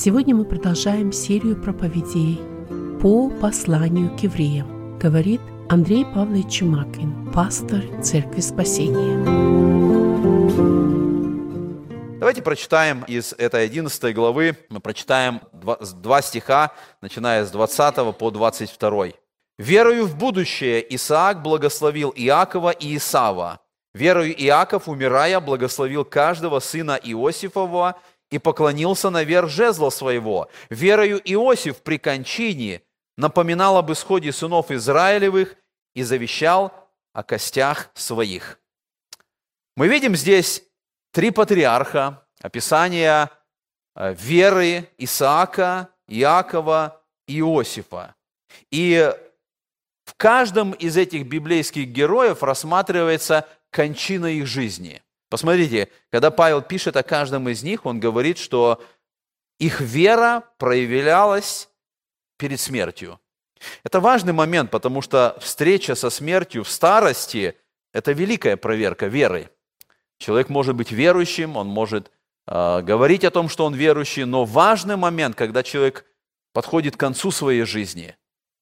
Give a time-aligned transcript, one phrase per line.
[0.00, 2.38] Сегодня мы продолжаем серию проповедей
[3.02, 9.24] по посланию к евреям, говорит Андрей Павлович Чумакин, пастор Церкви Спасения.
[12.20, 16.70] Давайте прочитаем из этой 11 главы, мы прочитаем два, два стиха,
[17.00, 19.06] начиная с 20 по 22.
[19.58, 23.58] «Верою в будущее Исаак благословил Иакова и Исава.
[23.94, 27.96] Верою Иаков, умирая, благословил каждого сына Иосифова
[28.30, 30.48] и поклонился наверх жезла своего.
[30.70, 32.82] Верою Иосиф при кончине
[33.16, 35.56] напоминал об исходе сынов Израилевых
[35.94, 36.72] и завещал
[37.12, 38.58] о костях своих».
[39.78, 40.64] Мы видим здесь
[41.12, 43.30] три патриарха, описание
[43.94, 48.16] э, веры Исаака, Иакова и Иосифа.
[48.72, 49.14] И
[50.04, 55.00] в каждом из этих библейских героев рассматривается кончина их жизни.
[55.28, 58.82] Посмотрите, когда Павел пишет о каждом из них, он говорит, что
[59.58, 61.68] их вера проявлялась
[62.38, 63.20] перед смертью.
[63.82, 67.56] Это важный момент, потому что встреча со смертью в старости–
[67.92, 69.50] это великая проверка веры.
[70.18, 72.10] Человек может быть верующим, он может
[72.46, 76.06] э, говорить о том, что он верующий, но важный момент, когда человек
[76.52, 78.16] подходит к концу своей жизни,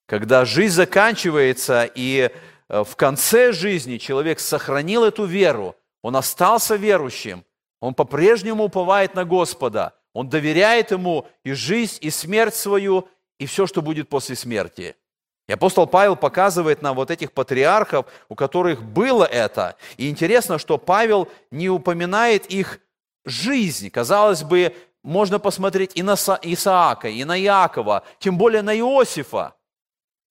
[0.07, 2.31] когда жизнь заканчивается, и
[2.69, 7.45] э, в конце жизни человек сохранил эту веру, он остался верующим,
[7.81, 13.67] он по-прежнему уповает на Господа, он доверяет Ему и жизнь, и смерть свою, и все,
[13.67, 14.97] что будет после смерти–
[15.49, 19.77] и апостол Павел показывает нам вот этих патриархов, у которых было это.
[19.97, 22.81] И интересно, что Павел не упоминает их
[23.25, 23.91] жизнь.
[23.91, 29.55] Казалось бы, можно посмотреть и на Исаака, и на Иакова, тем более на Иосифа.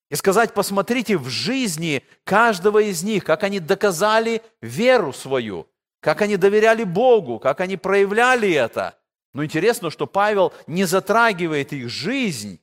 [0.10, 5.68] И сказать, посмотрите в жизни каждого из них, как они доказали веру свою,
[6.00, 8.98] как они доверяли Богу, как они проявляли это.
[9.34, 12.62] Но интересно, что Павел не затрагивает их жизнь,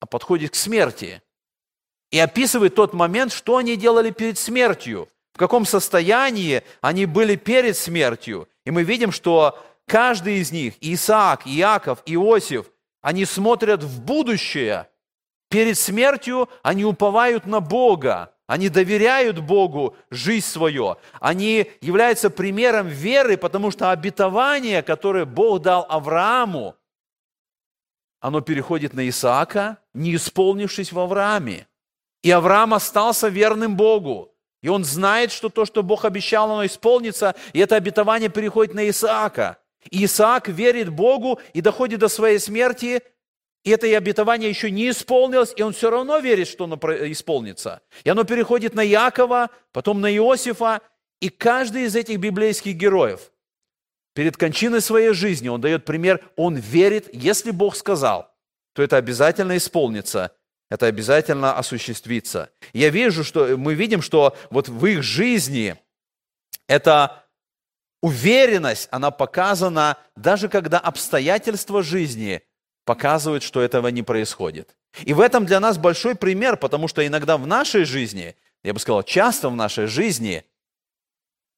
[0.00, 1.22] а подходит к смерти
[2.12, 7.76] и описывает тот момент, что они делали перед смертью, в каком состоянии они были перед
[7.76, 8.48] смертью.
[8.64, 12.66] И мы видим, что каждый из них, Исаак, Иаков, Иосиф,
[13.00, 14.88] они смотрят в будущее.
[15.52, 20.96] Перед смертью они уповают на Бога, они доверяют Богу жизнь свою.
[21.20, 26.74] Они являются примером веры, потому что обетование, которое Бог дал Аврааму,
[28.18, 31.66] оно переходит на Исаака, не исполнившись в Аврааме.
[32.22, 34.34] И Авраам остался верным Богу.
[34.62, 38.88] И он знает, что то, что Бог обещал, оно исполнится, и это обетование переходит на
[38.88, 39.58] Исаака.
[39.90, 43.02] И Исаак верит Богу и доходит до своей смерти,
[43.64, 47.80] и это обетование еще не исполнилось, и он все равно верит, что оно исполнится.
[48.04, 50.80] И оно переходит на Якова, потом на Иосифа,
[51.20, 53.30] и каждый из этих библейских героев
[54.14, 58.34] перед кончиной своей жизни, он дает пример, он верит, если Бог сказал,
[58.74, 60.32] то это обязательно исполнится–
[60.72, 62.48] это обязательно осуществится.
[62.72, 65.76] Я вижу, что мы видим, что вот в их жизни
[66.66, 67.26] эта
[68.00, 72.40] уверенность, она показана, даже когда обстоятельства жизни
[72.84, 74.76] показывают, что этого не происходит.
[75.04, 78.80] И в этом для нас большой пример, потому что иногда в нашей жизни, я бы
[78.80, 80.44] сказал, часто в нашей жизни,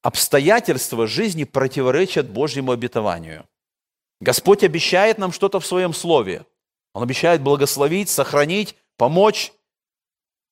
[0.01, 3.45] обстоятельства жизни противоречат Божьему обетованию.
[4.21, 6.45] Господь обещает нам что-то в Своем Слове.
[6.93, 9.51] Он обещает благословить, сохранить, помочь.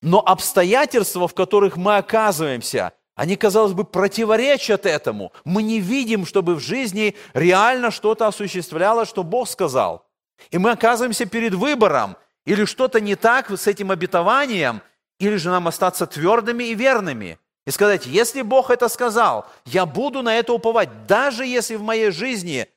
[0.02, 5.32] Но обстоятельства, в которых мы оказываемся, они, казалось бы, противоречат этому.
[5.44, 10.06] Мы не видим, чтобы в жизни реально что-то осуществлялось, что Бог сказал.
[10.50, 14.82] И мы оказываемся перед выбором, или что-то не так с этим обетованием,
[15.18, 17.38] или же нам остаться твердыми и верными.
[17.66, 22.10] И сказать, если Бог это сказал, я буду на это уповать, даже если в моей
[22.10, 22.68] жизни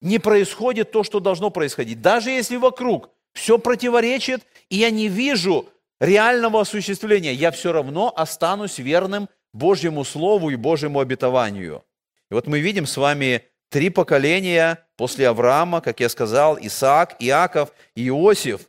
[0.00, 5.68] не происходит то, что должно происходить, даже если вокруг все противоречит, и я не вижу
[6.00, 11.84] реального осуществления, я все равно останусь верным Божьему Слову и Божьему обетованию.
[12.30, 17.72] И вот мы видим с вами три поколения после Авраама, как я сказал, Исаак, Иаков
[17.96, 18.68] и Иосиф.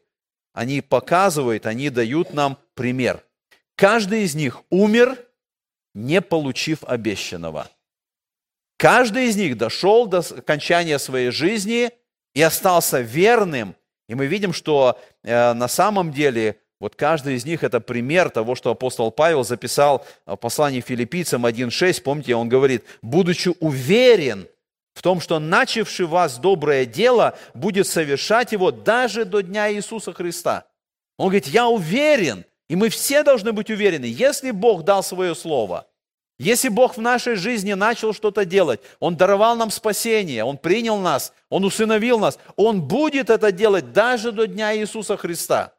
[0.54, 3.24] Они показывают, они дают нам пример.
[3.76, 5.18] Каждый из них умер,
[5.94, 7.70] не получив обещанного.
[8.78, 11.92] Каждый из них дошел до окончания своей жизни
[12.34, 13.76] и остался верным
[14.08, 18.56] и мы видим, что э, на самом деле вот каждый из них это пример того,
[18.56, 22.02] что апостол Павел записал в послании филиппийцам 1.6.
[22.02, 24.48] Помните, он говорит, будучи уверен
[24.94, 30.66] в том, что начавший вас доброе дело будет совершать его даже до дня Иисуса Христа.
[31.18, 35.88] Он говорит, я уверен, и мы все должны быть уверены, если Бог дал свое слово,
[36.40, 41.32] Если Бог в нашей жизни начал что-то делать, Он даровал нам спасение, Он принял нас,
[41.50, 45.74] Он усыновил нас, Он будет это делать даже до дня Иисуса Христа.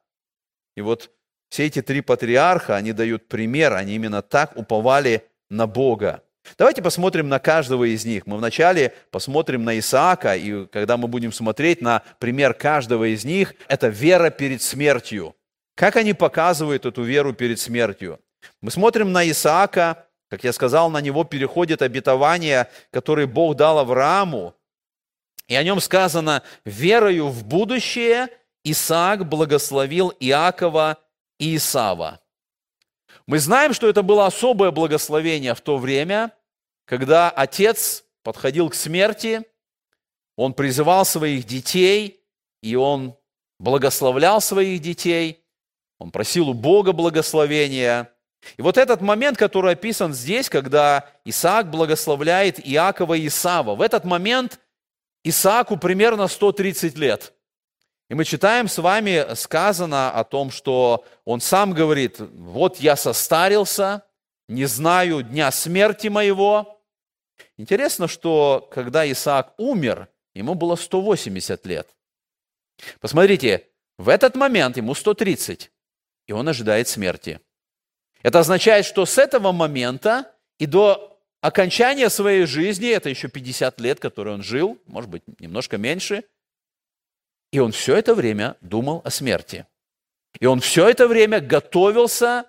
[0.76, 1.11] И вот
[1.49, 6.22] все эти три патриарха, они дают пример, они именно так уповали на Бога.
[6.58, 8.26] Давайте посмотрим на каждого из них.
[8.26, 13.55] Мы вначале посмотрим на Исаака, и когда мы будем смотреть на пример каждого из них,
[13.69, 15.35] это вера перед смертью.
[15.75, 18.20] Как они показывают эту веру перед смертью?
[18.61, 24.55] Мы смотрим на Исаака, как я сказал, на него переходит обетование, которое Бог дал Аврааму.
[25.49, 28.29] И о нем сказано, верою в будущее
[28.64, 30.99] Исаак благословил Иакова
[31.38, 32.20] и Исава.
[33.26, 36.32] Мы знаем, что это было особое благословение в то время,
[36.85, 39.43] когда отец подходил к смерти,
[40.37, 42.21] он призывал своих детей,
[42.62, 43.17] и он
[43.59, 45.43] благословлял своих детей,
[45.99, 48.11] он просил у Бога благословения.
[48.59, 54.05] И вот этот момент, который описан здесь, когда Исаак благословляет Иакова и Исава, в этот
[54.05, 54.61] момент
[55.23, 57.32] Исааку примерно 130 лет–
[58.11, 64.03] и мы читаем с вами, сказано о том, что он сам говорит, вот я состарился,
[64.47, 66.83] не знаю дня смерти моего.
[67.56, 71.89] Интересно, что когда Исаак умер, ему было 180 лет.
[73.01, 75.71] Посмотрите, в этот момент ему 130,
[76.27, 77.41] и он ожидает смерти.
[78.23, 83.99] Это означает, что с этого момента и до окончания своей жизни, это еще 50 лет,
[83.99, 86.25] которые он жил, может быть, немножко меньше–
[87.55, 89.65] и он все это время думал о смерти.
[90.41, 92.47] И он все это время готовился,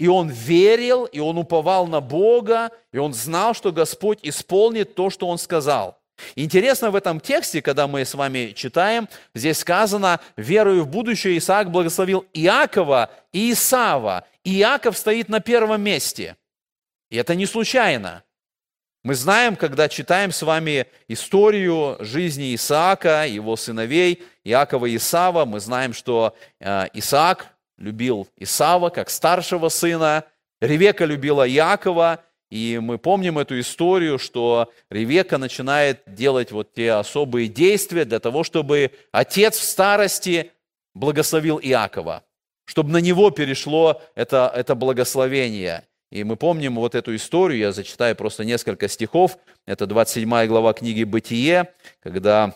[0.00, 5.10] и он верил, и он уповал на Бога, и он знал, что Господь исполнит то,
[5.10, 6.00] что он сказал.
[6.34, 11.70] Интересно в этом тексте, когда мы с вами читаем, здесь сказано, верою в будущее Исаак
[11.70, 14.26] благословил Иакова и Исава.
[14.42, 16.36] Иаков стоит на первом месте.
[17.10, 18.24] И это не случайно.
[19.08, 25.60] Мы знаем, когда читаем с вами историю жизни Исаака, его сыновей, Иакова и Исава, мы
[25.60, 27.46] знаем, что э, Исаак
[27.78, 30.24] любил Исава как старшего сына,
[30.60, 37.48] Ревека любила Иакова, и мы помним эту историю, что Ревека начинает делать вот те особые
[37.48, 40.52] действия для того, чтобы отец в старости
[40.92, 42.24] благословил Иакова,
[42.66, 45.84] чтобы на него перешло это, это благословение.
[46.10, 49.38] И мы помним вот эту историю, я зачитаю просто несколько стихов.
[49.66, 52.54] Это 27 глава книги «Бытие», когда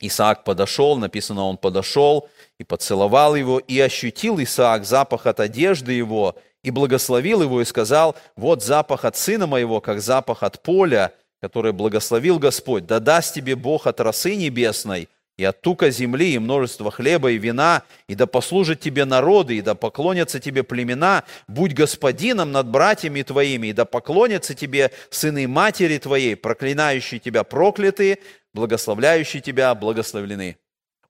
[0.00, 2.28] Исаак подошел, написано, он подошел
[2.58, 8.14] и поцеловал его, и ощутил Исаак запах от одежды его, и благословил его, и сказал,
[8.36, 12.86] вот запах от сына моего, как запах от поля, который благословил Господь.
[12.86, 17.38] Да даст тебе Бог от росы небесной, и от тука земли, и множество хлеба и
[17.38, 23.22] вина, и да послужат тебе народы, и да поклонятся тебе племена, будь господином над братьями
[23.22, 28.18] твоими, и да поклонятся тебе сыны матери твоей, проклинающие тебя проклятые,
[28.54, 30.56] благословляющие тебя благословлены.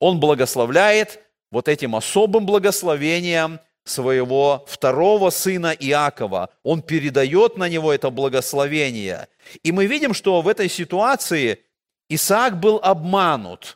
[0.01, 1.21] Он благословляет
[1.53, 6.51] вот этим особым благословением своего второго сына Иакова.
[6.65, 9.29] Он передает на него это благословение.
[9.63, 11.61] И мы видим, что в этой ситуации
[12.09, 13.76] Исаак был обманут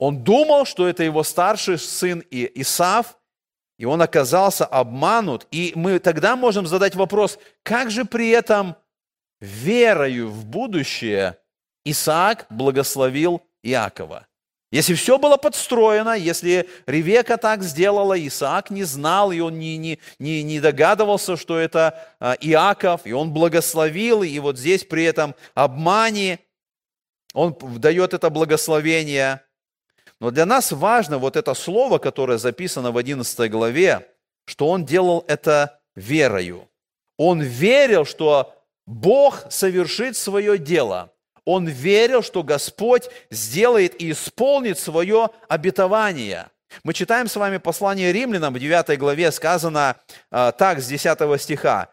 [0.00, 3.18] он думал, что это его старший сын Исав,
[3.78, 5.46] и он оказался обманут.
[5.50, 8.76] И мы тогда можем задать вопрос, как же при этом
[9.40, 11.36] верою в будущее
[11.84, 14.26] Исаак благословил Иакова?
[14.72, 19.98] Если все было подстроено, если Ревека так сделала, Исаак не знал, и он не, не,
[20.18, 25.34] не, не догадывался, что это а, Иаков, и он благословил, и вот здесь при этом
[25.54, 26.38] обмане
[27.34, 29.42] он дает это благословение–
[30.20, 34.06] но для нас важно вот это слово, которое записано в 11 главе,
[34.44, 36.68] что он делал это верою.
[37.16, 38.54] Он верил, что
[38.86, 41.12] Бог совершит свое дело.
[41.44, 46.48] Он верил, что Господь сделает и исполнит свое обетование.
[46.84, 49.96] Мы читаем с вами послание римлянам в 9 главе, сказано
[50.30, 51.88] а, так, с 10 стиха.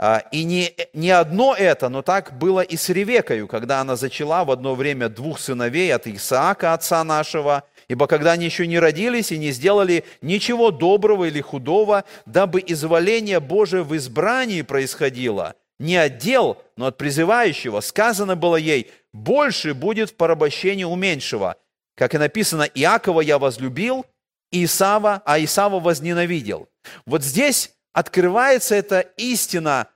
[0.00, 4.44] А, и не, не одно это, но так было и с Ревекою, когда она зачала
[4.44, 9.32] в одно время двух сыновей от Исаака, отца нашего, ибо когда они еще не родились
[9.32, 16.18] и не сделали ничего доброго или худого, дабы изволение Божие в избрании происходило, не от
[16.18, 21.56] дел, но от призывающего, сказано было ей, больше будет в порабощении у меньшего.
[21.96, 24.06] Как и написано, Иакова я возлюбил,
[24.52, 26.68] Исава, а Исава возненавидел.
[27.04, 29.88] Вот здесь открывается эта истина,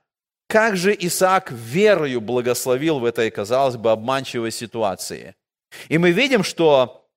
[0.49, 5.35] как же Исаак верою благословил в этой, казалось бы, обманчивой ситуации.
[5.87, 7.07] И мы видим, что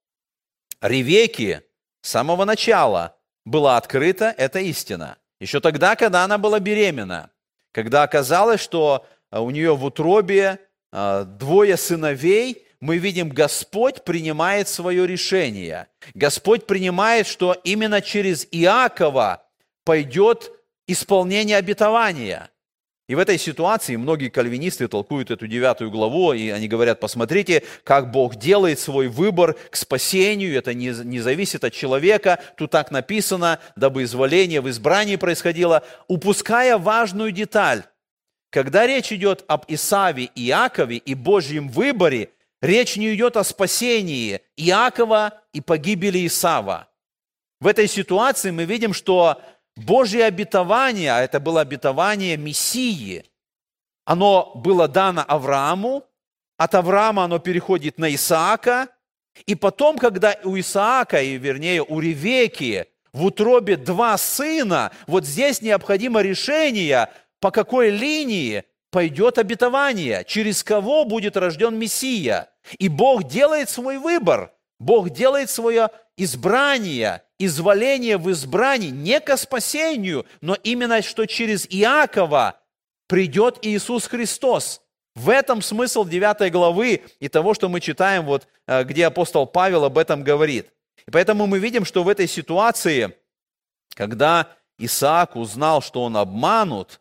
[0.81, 1.65] Ревеке
[2.03, 5.19] с самого начала была открыта эта истина.
[5.41, 7.31] Еще тогда, когда она была беременна.
[7.73, 10.61] когда оказалось, что а, у нее в утробе
[10.93, 15.89] а, двое сыновей, мы видим, Господь принимает свое решение.
[16.15, 19.43] Господь принимает, что именно через Иакова
[19.85, 20.56] пойдет
[20.87, 22.51] исполнение обетования–
[23.09, 28.11] и в этой ситуации многие кальвинисты толкуют эту девятую главу, и они говорят, посмотрите, как
[28.11, 33.61] Бог делает свой выбор к спасению, это не, не зависит от человека, тут так написано,
[33.77, 37.85] дабы изволение в избрании происходило, упуская важную деталь.
[38.51, 44.41] Когда речь идет об Исаве и Иакове и Божьем выборе, речь не идет о спасении
[44.57, 46.89] Иакова и погибели Исава.
[47.61, 49.41] В этой ситуации мы видим, что
[49.77, 53.25] Божье обетование, а это было обетование Мессии,
[54.05, 56.05] оно было дано Аврааму,
[56.57, 58.89] от Авраама оно переходит на Исаака,
[59.45, 65.61] и потом, когда у Исаака, и вернее у Ревеки, в утробе два сына, вот здесь
[65.61, 72.49] необходимо решение, по какой линии пойдет обетование, через кого будет рожден Мессия.
[72.79, 80.27] И Бог делает свой выбор, Бог делает свое избрание, изволение в избрании не к спасению,
[80.41, 82.61] но именно что через Иакова
[83.07, 84.83] придет Иисус Христос.
[85.15, 89.85] В этом смысл 9 главы и того, что мы читаем, вот, э, где апостол Павел
[89.85, 90.69] об этом говорит.
[91.07, 93.17] И поэтому мы видим, что в этой ситуации,
[93.95, 97.01] когда Исаак узнал, что он обманут,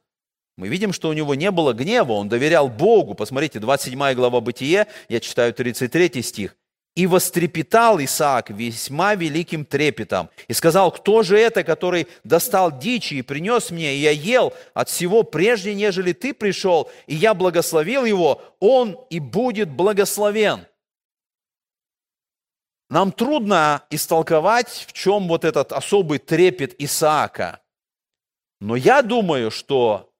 [0.57, 3.13] мы видим, что у него не было гнева, он доверял Богу.
[3.13, 6.55] Посмотрите, 27 глава Бытие, я читаю 33 стих.
[6.95, 10.29] И вострепетал Исаак весьма великим трепетом.
[10.47, 14.87] И сказал, кто же это, который достал дичи и принес мне, и я ел от
[14.87, 20.65] всего прежде, нежели ты пришел, и я благословил его, он и будет благословен.
[22.89, 27.61] Нам трудно истолковать, в чем вот этот особый трепет Исаака.
[28.61, 30.13] Но я думаю, что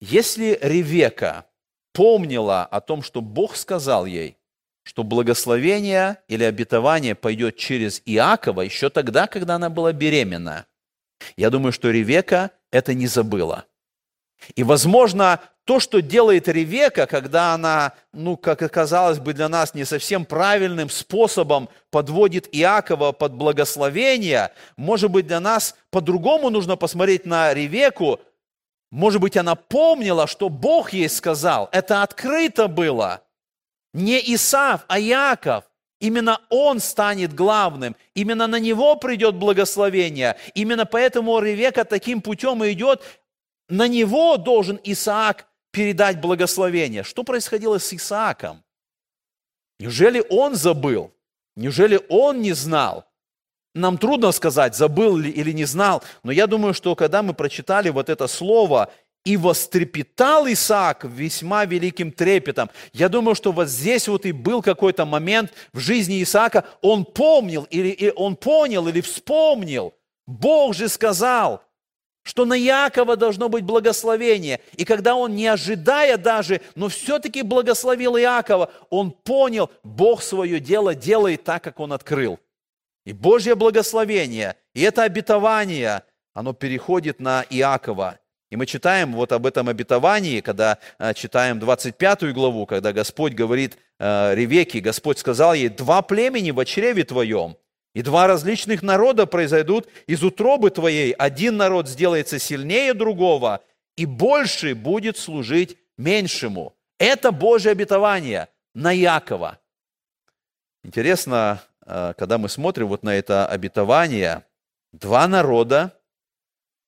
[0.00, 1.46] если Ревека
[1.92, 4.36] помнила о том, что Бог сказал ей–
[4.84, 10.66] что благословение или обетование пойдет через Иакова еще тогда, когда она была беременна.
[11.36, 13.64] Я думаю, что Ревека это не забыла.
[14.56, 19.86] И, возможно, то, что делает Ревека, когда она, ну, как оказалось бы для нас, не
[19.86, 27.54] совсем правильным способом подводит Иакова под благословение, может быть, для нас по-другому нужно посмотреть на
[27.54, 28.20] Ревеку.
[28.90, 31.70] Может быть, она помнила, что Бог ей сказал.
[31.72, 33.22] Это открыто было–
[33.94, 35.64] не Исав, а Яков.
[36.00, 37.96] Именно он станет главным.
[38.14, 40.36] Именно на него придет благословение.
[40.54, 43.00] Именно поэтому Ревека таким путем и идет.
[43.68, 47.04] На него должен Исаак передать благословение.
[47.04, 48.62] Что происходило с Исааком?
[49.78, 51.12] Неужели он забыл?
[51.56, 53.06] Неужели он не знал?
[53.74, 57.90] Нам трудно сказать, забыл ли или не знал, но я думаю, что когда мы прочитали
[57.90, 58.92] вот это слово
[59.24, 62.70] и вострепетал Исаак весьма великим трепетом.
[62.92, 67.66] Я думаю, что вот здесь вот и был какой-то момент в жизни Исаака, он помнил,
[67.70, 69.94] или он понял, или вспомнил.
[70.26, 71.62] Бог же сказал,
[72.22, 74.60] что на Якова должно быть благословение.
[74.76, 80.94] И когда он, не ожидая даже, но все-таки благословил Иакова, он понял, Бог свое дело
[80.94, 82.38] делает так, как он открыл.
[83.06, 88.18] И Божье благословение, и это обетование, оно переходит на Иакова–
[88.54, 93.76] и мы читаем вот об этом обетовании, когда э, читаем 25 главу, когда Господь говорит
[93.98, 97.56] э, Ревеке, Господь сказал ей, «Два племени в чреве твоем,
[97.94, 101.10] и два различных народа произойдут из утробы твоей.
[101.10, 103.60] Один народ сделается сильнее другого,
[103.96, 106.76] и больше будет служить меньшему».
[107.00, 109.58] Это Божье обетование на Якова.
[110.84, 114.44] Интересно, э, когда мы смотрим вот на это обетование,
[114.92, 115.98] два народа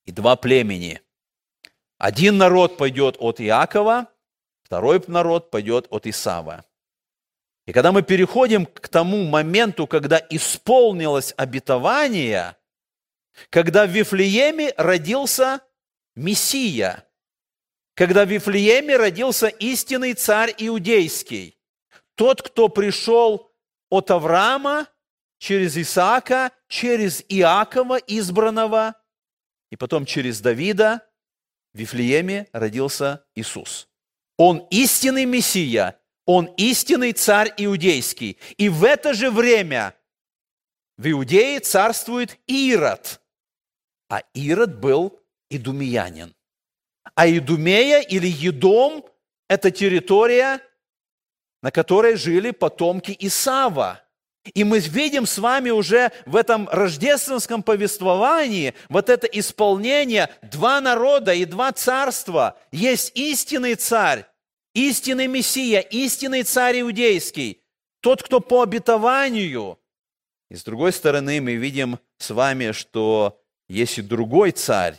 [0.05, 1.01] и два племени–
[1.99, 4.09] один народ пойдет от Иакова,
[4.63, 6.65] второй народ пойдет от Исава.
[7.67, 12.57] И когда мы переходим к тому моменту, когда исполнилось обетование,
[13.51, 15.61] когда в Вифлееме родился
[16.15, 17.07] Мессия,
[17.95, 21.59] когда в Вифлееме родился истинный царь иудейский,
[22.15, 23.53] тот, кто пришел
[23.91, 24.87] от Авраама
[25.39, 28.95] через Исаака, через Иакова избранного,
[29.71, 31.07] и потом через Давида,
[31.77, 33.89] в Вифлееме родился Иисус.
[34.39, 38.39] Он истинный Мессия, он истинный царь иудейский.
[38.57, 39.95] И в это же время
[40.97, 43.21] в Иудее царствует Ирод.
[44.09, 46.35] А Ирод был идумеянин.
[47.15, 49.05] А Идумея или Едом–
[49.49, 50.61] это территория,
[51.63, 54.03] на которой жили потомки Исава.
[54.55, 61.33] И мы видим с вами уже в этом рождественском повествовании вот это исполнение два народа
[61.35, 62.59] и два царства.
[62.73, 64.27] Есть истинный царь,
[64.75, 67.61] истинный Мессия, истинный царь иудейский,
[68.01, 69.79] тот, кто по обетованию.
[70.49, 74.97] И с другой стороны, мы видим с вами, что есть и другой царь,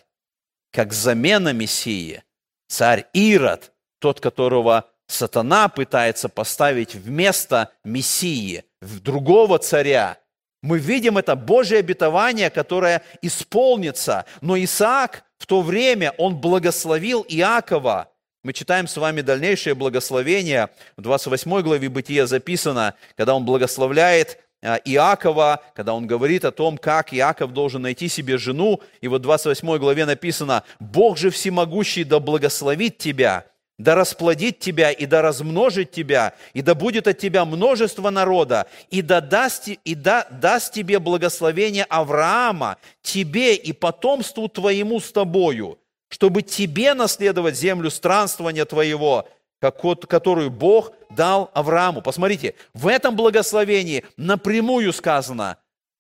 [0.72, 2.24] как замена Мессии,
[2.68, 10.18] царь Ирод, тот, которого сатана пытается поставить вместо Мессии, в другого царя.
[10.62, 14.26] Мы видим это Божье обетование, которое исполнится.
[14.42, 18.10] Но Исаак в то время, он благословил Иакова.
[18.44, 20.70] Мы читаем с вами дальнейшее благословение.
[20.96, 26.78] В 28 главе Бытия записано, когда он благословляет а, Иакова, когда он говорит о том,
[26.78, 28.82] как Иаков должен найти себе жену.
[29.02, 33.46] И вот в 28 главе написано, «Бог же всемогущий да благословит тебя,
[33.78, 39.02] да расплодит тебя, и да размножит тебя, и да будет от тебя множество народа, и
[39.02, 45.78] да даст, и да даст тебе благословение Авраама, тебе и потомству твоему с тобою,
[46.10, 49.28] чтобы тебе наследовать землю странствования твоего,
[49.60, 52.02] которую Бог дал Аврааму.
[52.02, 55.58] Посмотрите, в этом благословении напрямую сказано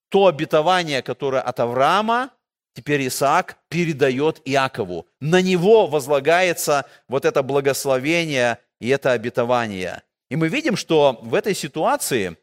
[0.09, 2.31] то обетование, которое от Авраама
[2.77, 5.07] теперь Исаак передает Иакову.
[5.19, 10.03] На него возлагается вот это благословение и это обетование.
[10.29, 12.37] И мы видим, что в этой ситуации,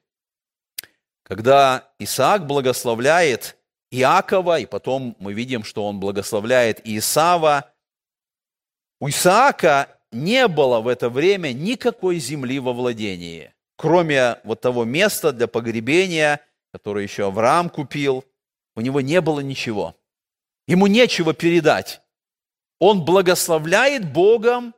[1.23, 3.57] когда Исаак благословляет
[3.93, 7.71] Иакова, и потом мы видим, что он благословляет Исава,
[9.01, 15.31] у Исаака не было в это время никакой земли во владении, кроме вот того места
[15.31, 16.41] для погребения,
[16.73, 18.25] которое еще Авраам купил,
[18.75, 19.95] у него не было ничего.
[20.67, 22.01] Ему нечего передать.
[22.79, 24.75] Он благословляет Богом,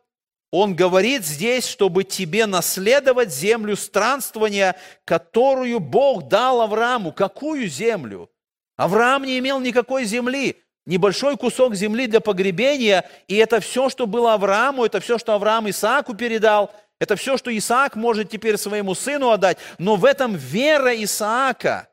[0.50, 7.12] он говорит здесь, чтобы тебе наследовать землю странствования, которую Бог дал Аврааму.
[7.12, 8.30] Какую землю?
[8.76, 10.56] Авраам не имел никакой земли.
[10.86, 15.68] Небольшой кусок земли для погребения, и это все, что было Аврааму, это все, что Авраам
[15.68, 19.58] Исааку передал, это все, что Исаак может теперь своему сыну отдать.
[19.78, 21.88] Но в этом вера Исаака.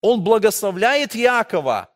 [0.00, 1.88] Он благословляет Якова,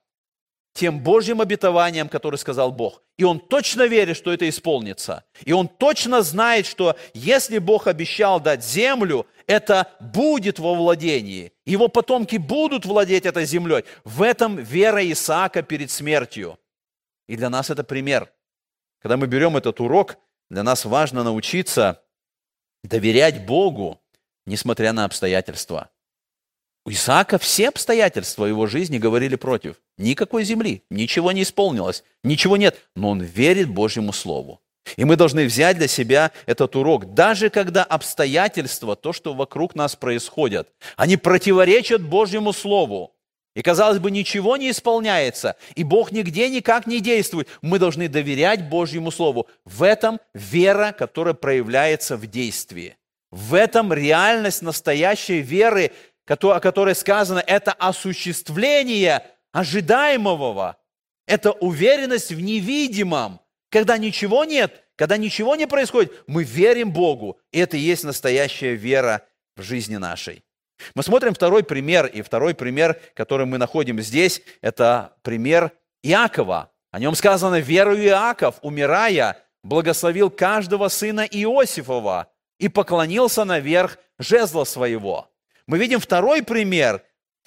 [0.73, 3.03] тем Божьим обетованием, которое сказал Бог.
[3.19, 5.25] И он точно верит, что это исполнится.
[5.45, 11.53] И он точно знает, что если Бог обещал дать землю, это будет во владении.
[11.67, 13.85] Его потомки будут владеть этой землей.
[14.05, 16.59] В этом вера Исаака перед смертью.
[17.29, 18.33] И для нас это пример.
[19.01, 20.17] Когда мы берем этот урок,
[20.49, 22.03] для нас важно научиться
[22.83, 24.01] доверять Богу,
[24.47, 25.91] несмотря на обстоятельства.
[26.85, 29.82] У Исаака все обстоятельства его жизни говорили против.
[29.99, 34.61] Никакой земли, ничего не исполнилось, ничего нет, но он верит Божьему Слову.
[34.97, 37.15] И мы должны взять для себя этот урок.
[37.15, 43.15] Даже когда обстоятельства, то, что вокруг нас происходит, они противоречат Божьему Слову,
[43.55, 48.69] и, казалось бы, ничего не исполняется, и Бог нигде никак не действует, мы должны доверять
[48.69, 49.47] Божьему Слову.
[49.65, 52.97] В этом вера, которая проявляется в действии.
[53.31, 55.93] В этом реальность настоящей веры,
[56.27, 59.23] о которой сказано, это осуществление
[59.53, 60.77] ожидаемого.
[61.27, 63.41] Это уверенность в невидимом.
[63.71, 67.39] Когда ничего нет, когда ничего не происходит, мы верим Богу.
[67.53, 69.23] И это и есть настоящая вера
[69.57, 70.45] в жизни нашей.
[70.95, 76.71] Мы смотрим второй пример, и второй пример, который мы находим здесь, это пример Иакова.
[76.91, 85.31] О нем сказано, верою Иаков, умирая, благословил каждого сына Иосифова и поклонился наверх жезла своего.
[85.67, 87.03] Мы видим второй пример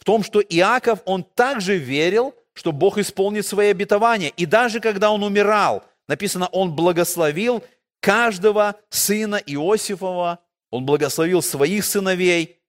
[0.06, 4.30] том, что Иаков, он также верил, что Бог исполнит свои обетования.
[4.38, 7.64] И даже когда он умирал, написано, он благословил
[8.00, 10.40] каждого сына Иосифова,
[10.70, 12.60] он благословил своих сыновей.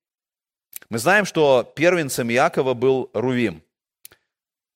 [0.88, 3.62] Мы знаем, что первенцем Иакова был Рувим.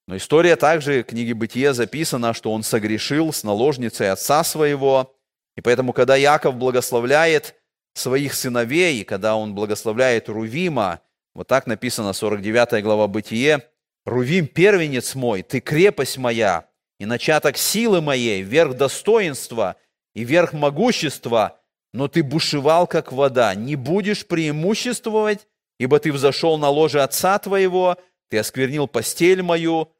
[0.06, 5.14] Но история также в книге Бытия записана, что он согрешил с наложницей отца своего.
[5.56, 7.54] И поэтому, когда Иаков благословляет
[7.94, 11.00] своих сыновей, когда он благословляет Рувима,
[11.34, 13.66] вот так написано, 49 глава Бытие,
[14.04, 19.76] «Рувим, первенец мой, ты крепость моя, и начаток силы моей, верх достоинства
[20.14, 21.60] и верх могущества,
[21.92, 25.46] но ты бушевал, как вода, не будешь преимуществовать,
[25.78, 27.96] ибо ты взошел на ложе отца твоего,
[28.28, 29.92] ты осквернил постель мою».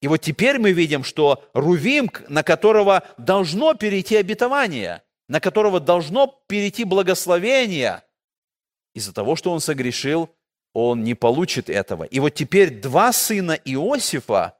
[0.00, 6.26] И вот теперь мы видим, что Рувим, на которого должно перейти обетование– на которого должно
[6.46, 8.02] перейти благословение,
[8.94, 10.28] из-за того, что он согрешил,
[10.74, 12.04] он не получит этого.
[12.04, 14.56] И вот теперь два сына Иосифа,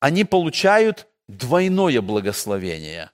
[0.00, 3.10] они получают двойное благословение.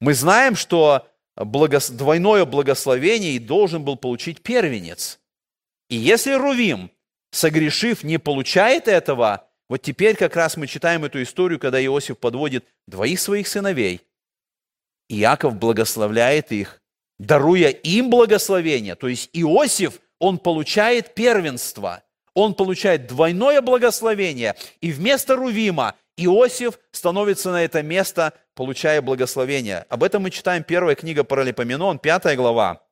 [0.00, 1.90] Мы знаем, что благос...
[1.90, 5.18] двойное благословение и должен был получить первенец.
[5.88, 6.90] И если Рувим,
[7.30, 12.64] согрешив, не получает этого, вот теперь как раз мы читаем эту историю, когда Иосиф подводит
[12.86, 14.02] двоих своих сыновей.
[15.08, 16.82] Иаков благословляет их,
[17.18, 18.94] даруя им благословение.
[18.96, 22.02] То есть Иосиф, он получает первенство,
[22.34, 24.54] он получает двойное благословение.
[24.80, 29.84] И вместо Рувима Иосиф становится на это место, получая благословение.
[29.88, 32.82] Об этом мы читаем первая книга Паралипоменон, пятая глава.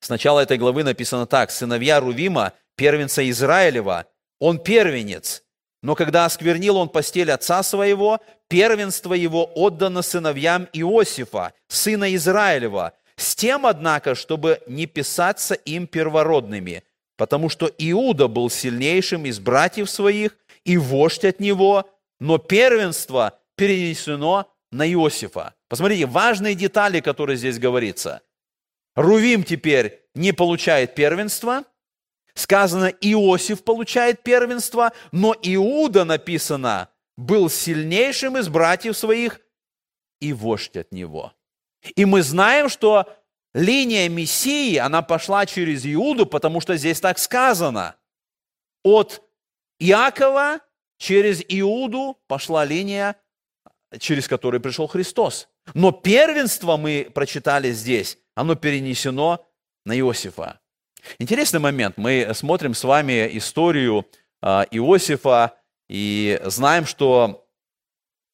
[0.00, 1.50] С начала этой главы написано так.
[1.50, 4.06] «Сыновья Рувима, первенца Израилева,
[4.38, 5.44] он первенец,
[5.82, 13.34] но когда осквернил он постель отца своего, первенство его отдано сыновьям Иосифа, сына Израилева, с
[13.34, 16.82] тем, однако, чтобы не писаться им первородными,
[17.16, 21.88] потому что Иуда был сильнейшим из братьев своих и вождь от него,
[22.20, 25.54] но первенство перенесено на Иосифа.
[25.68, 28.22] Посмотрите, важные детали, которые здесь говорится.
[28.96, 31.64] Рувим теперь не получает первенства–
[32.34, 39.40] Сказано, Иосиф получает первенство, но Иуда, написано, был сильнейшим из братьев своих
[40.20, 41.32] и вождь от него.
[41.96, 43.06] И мы знаем, что
[43.52, 47.96] линия Мессии, она пошла через Иуду, потому что здесь так сказано.
[48.82, 49.22] От
[49.78, 50.60] Иакова
[50.98, 53.16] через Иуду пошла линия,
[53.98, 55.48] через которую пришел Христос.
[55.72, 59.46] Но первенство мы прочитали здесь, оно перенесено
[59.84, 60.60] на Иосифа.
[61.18, 61.96] Интересный момент.
[61.96, 64.06] Мы смотрим с вами историю
[64.42, 65.56] а, Иосифа
[65.88, 67.46] и знаем, что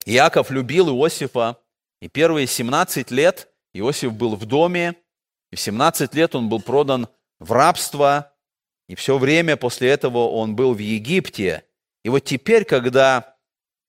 [0.06, 1.58] Иаков любил Иосифа,
[2.00, 4.96] и первые 17 лет Иосиф был в доме,
[5.50, 7.08] и в 17 лет он был продан
[7.38, 8.32] в рабство,
[8.88, 11.64] и все время после этого он был в Египте.
[12.04, 13.36] И вот теперь, когда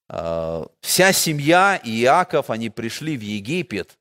[0.09, 3.97] э, вся семья и Иаков, они пришли в Египет,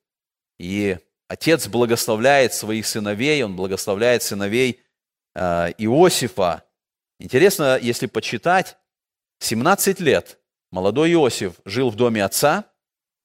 [0.59, 0.97] и
[1.27, 4.81] Отец благословляет своих сыновей, он благословляет сыновей
[5.33, 6.63] э, Иосифа.
[7.19, 8.77] Интересно, если почитать,
[9.39, 10.39] 17 лет
[10.71, 12.70] молодой Иосиф жил в доме отца,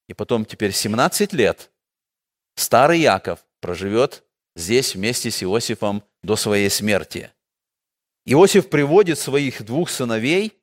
[0.09, 1.71] и потом теперь 17 лет
[2.57, 7.31] старый Яков проживет здесь вместе с Иосифом до своей смерти.
[8.25, 10.59] Иосиф приводит своих двух сыновей.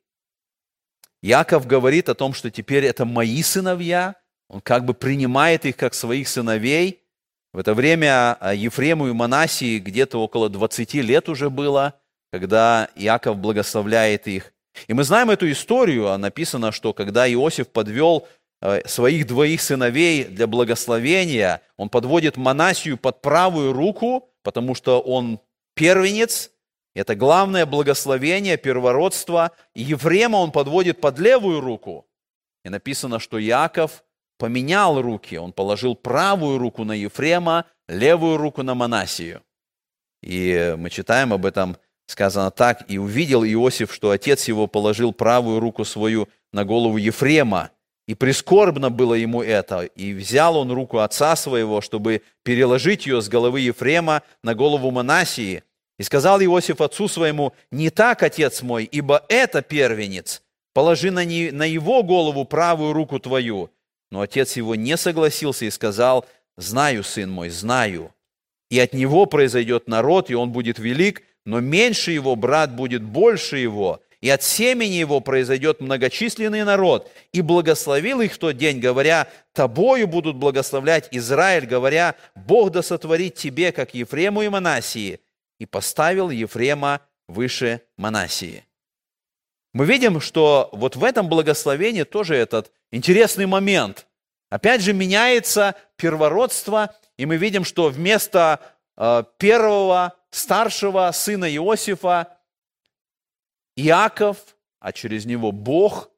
[1.21, 4.15] Яков говорит о том, что теперь это мои сыновья.
[4.49, 6.99] Он как бы принимает их как своих сыновей–
[7.53, 11.93] в это время а, Ефрему и Манасии где-то около 20 лет уже было,
[12.31, 14.53] когда Иаков благословляет их.
[14.87, 18.27] И мы знаем эту историю, а написано, что когда Иосиф подвел
[18.85, 25.39] своих двоих сыновей для благословения, он подводит Манасию под правую руку, потому что он
[25.73, 26.51] первенец,
[26.95, 29.51] это главное благословение, первородство.
[29.73, 32.05] И Ефрема он подводит под левую руку.
[32.63, 34.03] И написано, что Иаков
[34.37, 35.37] поменял руки.
[35.37, 39.41] Он положил правую руку на Ефрема, левую руку на Манасию.
[40.21, 41.75] И мы читаем об этом,
[42.07, 47.71] сказано так, «И увидел Иосиф, что отец его положил правую руку свою на голову Ефрема,
[48.07, 49.83] и прискорбно было ему это.
[49.83, 55.63] И взял он руку отца своего, чтобы переложить ее с головы Ефрема на голову Манасии.
[55.97, 60.41] И сказал Иосиф отцу своему, «Не так, отец мой, ибо это первенец.
[60.73, 63.69] Положи на, не, на его голову правую руку твою,
[64.11, 66.25] но отец его не согласился и сказал,
[66.57, 68.13] «Знаю, сын мой, знаю.
[68.69, 73.57] И от него произойдет народ, и он будет велик, но меньше его брат будет больше
[73.57, 77.11] его, и от семени его произойдет многочисленный народ.
[77.33, 83.35] И благословил их в тот день, говоря, тобою будут благословлять Израиль, говоря, Бог да сотворит
[83.35, 85.19] тебе, как Ефрему и Манасии.
[85.59, 88.63] И поставил Ефрема выше Манасии.
[89.73, 94.07] Мы видим, что вот в этом благословении тоже этот интересный момент.
[94.49, 98.61] Опять же меняется первородство, и мы видим, что вместо
[98.95, 102.37] э, первого старшего сына Иосифа
[103.75, 104.37] Иаков,
[104.79, 106.09] а через него Бог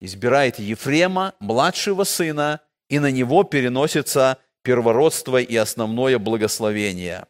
[0.00, 7.26] избирает Ефрема, младшего сына, и на него переносится первородство и основное благословение.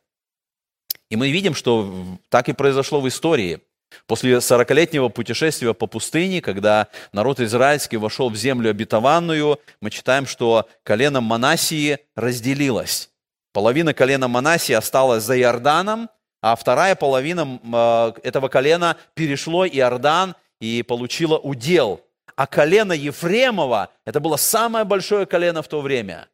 [1.10, 3.60] И мы видим, что так и произошло в истории–
[4.06, 10.68] После сорокалетнего путешествия по пустыне, когда народ израильский вошел в землю обетованную, мы читаем, что
[10.82, 13.10] колено Манасии разделилось.
[13.52, 16.10] Половина колена Манасии осталась за Иорданом,
[16.44, 22.02] а вторая половина э, этого колена перешло Иордан и получила удел.
[22.36, 26.28] А колено Ефремова, это было самое большое колено в то время.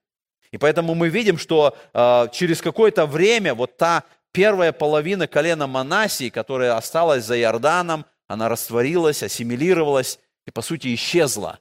[0.51, 6.29] И поэтому мы видим, что э, через какое-то время вот та первая половина колена Манасии,
[6.29, 11.61] которая осталась за Иорданом, она растворилась, ассимилировалась и, по сути, исчезла.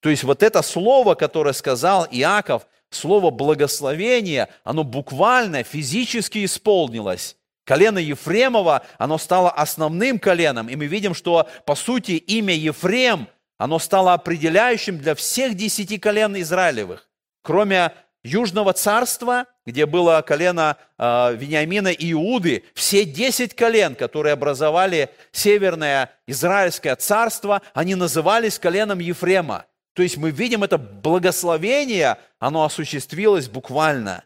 [0.00, 7.36] То есть вот это слово, которое сказал Иаков, слово благословения, оно буквально, физически исполнилось.
[7.64, 13.78] Колено Ефремова, оно стало основным коленом, и мы видим, что, по сути, имя Ефрем, оно
[13.78, 17.08] стало определяющим для всех десяти колен Израилевых.
[17.42, 25.10] Кроме Южного царства, где было колено э, Вениамина и Иуды, все десять колен, которые образовали
[25.30, 29.66] Северное Израильское царство, они назывались коленом Ефрема.
[29.94, 34.24] То есть мы видим это благословение, оно осуществилось буквально.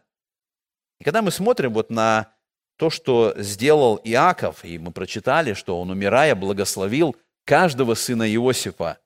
[0.99, 2.33] И когда мы смотрим вот на
[2.79, 7.13] то, что сделал Иаков, и мы прочитали, что он, умирая, благословил
[7.43, 8.99] каждого сына Иосифа,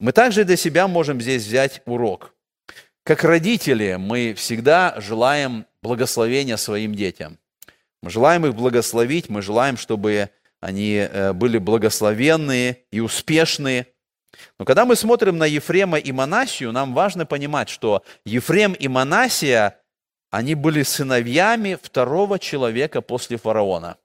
[0.00, 2.34] мы также для себя можем здесь взять урок.
[3.04, 7.38] Как родители мы всегда желаем благословения своим детям.
[8.02, 13.88] Мы желаем их благословить, мы желаем, чтобы они э, были благословенные и успешные.
[14.58, 19.81] Но когда мы смотрим на Ефрема и Манасию, нам важно понимать, что Ефрем и Манасия,
[20.32, 23.98] они были сыновьями второго человека после фараона.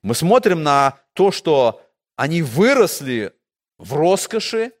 [0.00, 1.84] Мы смотрим на то, что
[2.14, 3.34] они выросли
[3.76, 4.72] в роскоши,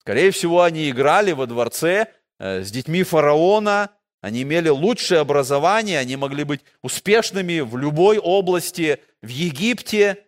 [0.00, 2.06] скорее всего, они играли во дворце
[2.38, 3.90] э, с детьми фараона,
[4.22, 10.24] они имели лучшее образование, они могли быть успешными в любой области в Египте.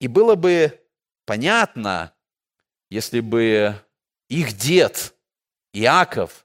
[0.00, 0.80] И было бы
[1.24, 2.12] понятно,
[2.90, 3.76] если бы
[4.28, 5.14] их дед
[5.72, 6.43] Иаков,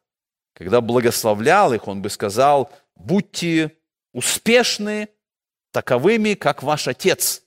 [0.60, 3.78] когда благословлял их, он бы сказал, будьте
[4.14, 5.08] успешны
[5.72, 7.44] таковыми, как ваш отец.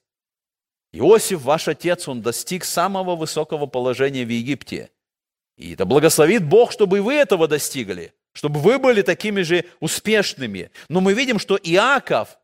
[0.93, 4.91] Иосиф, ваш отец, он достиг самого высокого положения в Египте.
[5.59, 10.71] И это благословит Бог, чтобы и вы этого достигли, чтобы вы были такими же успешными.
[10.89, 12.39] Но мы видим, что Иаков,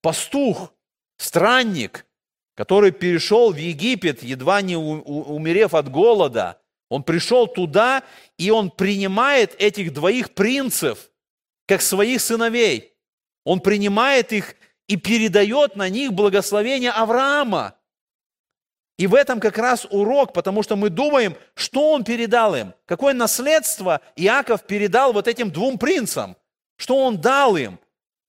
[0.00, 0.72] пастух,
[1.18, 2.06] странник,
[2.54, 8.02] который перешел в Египет, едва не умерев от голода, он пришел туда,
[8.38, 11.10] и он принимает этих двоих принцев,
[11.66, 12.94] как своих сыновей.
[13.44, 14.54] Он принимает их
[14.86, 17.74] и передает на них благословение Авраама.
[18.98, 23.12] И в этом как раз урок, потому что мы думаем, что он передал им, какое
[23.12, 26.36] наследство Иаков передал вот этим двум принцам,
[26.76, 27.78] что он дал им.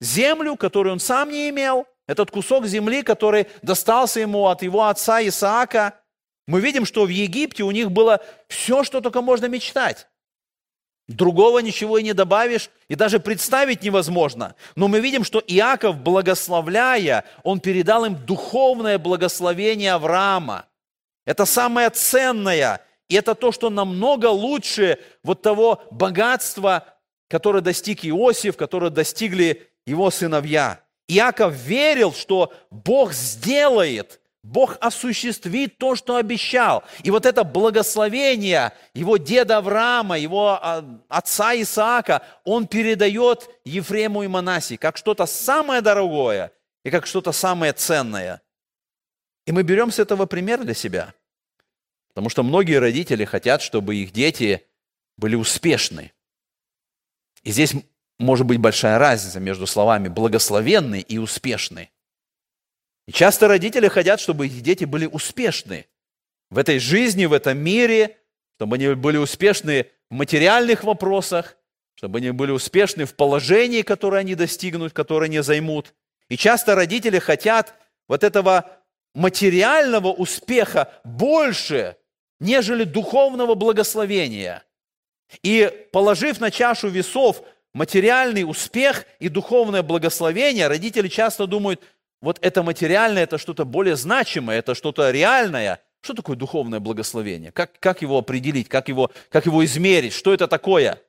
[0.01, 5.25] Землю, которую он сам не имел, этот кусок земли, который достался ему от его отца
[5.25, 5.99] Исаака.
[6.47, 10.07] Мы видим, что в Египте у них было все, что только можно мечтать.
[11.07, 14.55] Другого ничего и не добавишь, и даже представить невозможно.
[14.75, 20.65] Но мы видим, что Иаков, благословляя, он передал им духовное благословение Авраама.
[21.25, 26.85] Это самое ценное, и это то, что намного лучше вот того богатства,
[27.29, 30.81] которое достиг Иосиф, которое достигли его сыновья.
[31.09, 36.85] Иаков верил, что Бог сделает– Бог осуществит то, что обещал.
[37.03, 44.27] И вот это благословение его деда Авраама, его а, отца Исаака, он передает Ефрему и
[44.27, 46.53] Манасии как что-то самое дорогое
[46.85, 48.41] и как что-то самое ценное.
[49.45, 51.13] И мы берем с этого пример для себя.
[52.09, 54.65] Потому что многие родители хотят, чтобы их дети
[55.17, 56.13] были успешны.
[57.43, 57.73] И здесь
[58.17, 61.91] может быть большая разница между словами «благословенный» и «успешный».
[63.07, 65.87] И часто родители хотят, чтобы их дети были успешны
[66.49, 68.17] в этой жизни, в этом мире,
[68.55, 71.57] чтобы они были успешны в материальных вопросах,
[71.95, 75.93] чтобы они были успешны в положении, которое они достигнут, которое они займут.
[76.29, 77.73] И часто родители хотят
[78.09, 78.69] вот этого
[79.15, 81.95] материального успеха больше,
[82.39, 84.63] нежели духовного благословения.
[85.43, 87.41] И положив на чашу весов
[87.73, 91.81] материальный успех и духовное благословение, родители часто думают–
[92.21, 95.81] вот это материальное, это что-то более значимое, это что-то реальное.
[96.01, 97.51] Что такое духовное благословение?
[97.51, 100.13] Как, как его определить, как его, как его измерить?
[100.13, 101.01] Что это такое?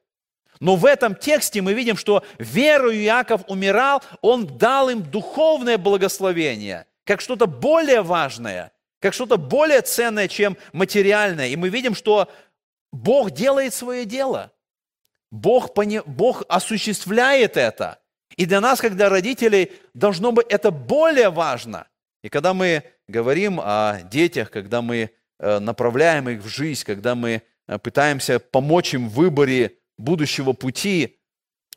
[0.60, 6.86] Но в этом тексте мы видим, что верою Иаков умирал, он дал им духовное благословение,
[7.04, 11.48] как что-то более важное, как что-то более ценное, чем материальное.
[11.48, 12.28] И мы видим, что
[12.90, 14.50] Бог делает свое дело.
[15.30, 16.02] Бог, пони...
[16.06, 18.00] Бог осуществляет это.
[18.38, 21.88] И для нас, когда родителей, должно быть это более важно.
[22.22, 27.42] И когда мы говорим о детях, когда мы э, направляем их в жизнь, когда мы
[27.66, 31.18] э, пытаемся помочь им в выборе будущего пути,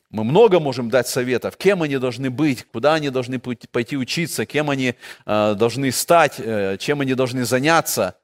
[0.08, 4.70] мы много можем дать советов, кем они должны быть, куда они должны пойти учиться, кем
[4.70, 4.94] они
[5.26, 6.36] э, должны стать,
[6.78, 8.20] чем они должны заняться.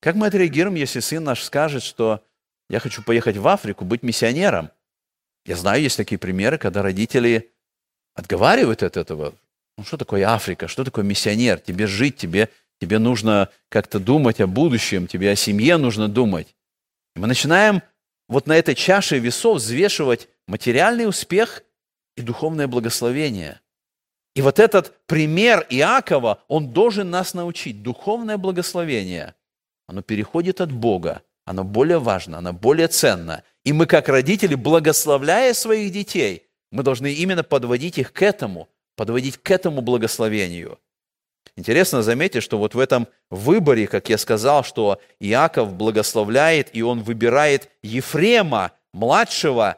[0.00, 2.24] Как мы отреагируем, если сын наш скажет, что
[2.70, 4.70] я хочу поехать в Африку, быть миссионером–
[5.44, 7.52] я знаю, есть такие примеры, когда родители
[8.14, 9.34] отговаривают от этого.
[9.78, 10.68] Ну, что такое Африка?
[10.68, 11.58] Что такое миссионер?
[11.58, 12.50] Тебе жить, тебе,
[12.80, 16.54] тебе нужно как-то думать о будущем, тебе о семье нужно думать.
[17.16, 17.82] И мы начинаем
[18.28, 21.62] вот на этой чаше весов взвешивать материальный успех
[22.16, 23.60] и духовное благословение.
[24.34, 27.82] И вот этот пример Иакова, он должен нас научить.
[27.82, 29.34] Духовное благословение,
[29.86, 33.42] оно переходит от Бога, оно более важно, оно более ценно.
[33.64, 39.36] И мы, как родители, благословляя своих детей, мы должны именно подводить их к этому, подводить
[39.36, 40.78] к этому благословению.
[41.56, 47.02] Интересно заметить, что вот в этом выборе, как я сказал, что Иаков благословляет, и он
[47.02, 49.76] выбирает Ефрема, младшего,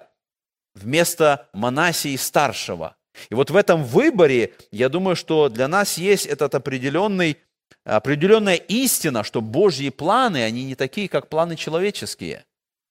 [0.74, 2.96] вместо Манасии, старшего–
[3.30, 7.36] и вот в этом выборе, я думаю, что для нас есть этот определенный,
[7.84, 12.44] определенная истина, что Божьи планы, они не такие, как планы человеческие.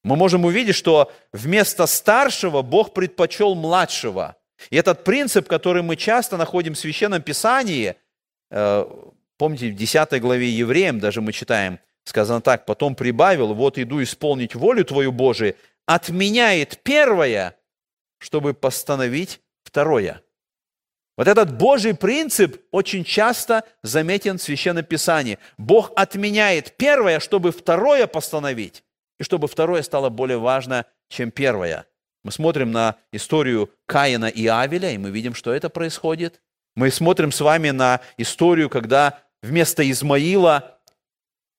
[0.03, 4.35] Мы можем увидеть, что вместо старшего Бог предпочел младшего.
[4.69, 7.95] И этот принцип, который мы часто находим в Священном Писании,
[8.49, 8.85] э,
[9.37, 14.55] помните, в 10 главе Евреям даже мы читаем, сказано так, «Потом прибавил, вот иду исполнить
[14.55, 17.55] волю Твою Божию, отменяет первое,
[18.19, 20.21] чтобы постановить Второе.
[21.17, 25.39] Вот этот Божий принцип очень часто заметен в Священном Писании.
[25.57, 28.83] Бог отменяет первое, чтобы второе постановить,
[29.19, 31.85] и чтобы второе стало более важно, чем первое.
[32.23, 36.41] Мы смотрим на историю Каина и Авеля, и мы видим, что это происходит.
[36.75, 40.79] Мы смотрим с вами на историю, когда вместо Измаила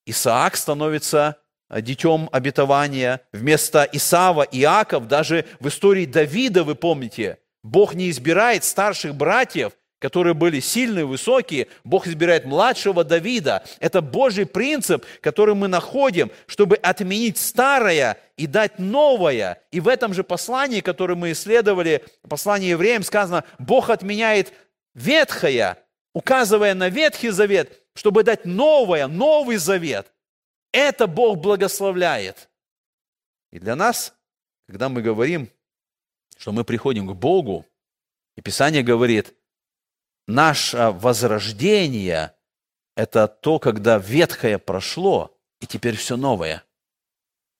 [0.05, 1.37] Исаак становится
[1.69, 9.15] детем обетования, вместо Исава Иаков, даже в истории Давида, вы помните, Бог не избирает старших
[9.15, 9.73] братьев,
[10.03, 13.63] которые были сильные, высокие, Бог избирает младшего Давида.
[13.79, 19.61] Это Божий принцип, который мы находим, чтобы отменить старое и дать новое.
[19.71, 24.51] И в этом же послании, которое мы исследовали, послании евреям сказано, Бог отменяет
[24.93, 25.77] ветхое,
[26.13, 30.11] указывая на Ветхий Завет, чтобы дать новое, Новый Завет.
[30.73, 32.49] Это Бог благословляет.
[33.51, 34.13] И для нас,
[34.67, 35.49] когда мы говорим
[36.43, 37.65] что мы приходим к Богу,
[38.35, 39.33] и Писание говорит,
[40.27, 42.33] наше возрождение–
[42.97, 46.65] это то, когда ветхое прошло, и теперь все новое.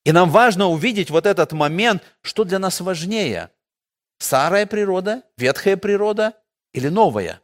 [0.04, 3.52] И нам важно увидеть вот этот момент, что для нас важнее–
[4.20, 6.34] старая природа, ветхая природа
[6.74, 7.42] или новая.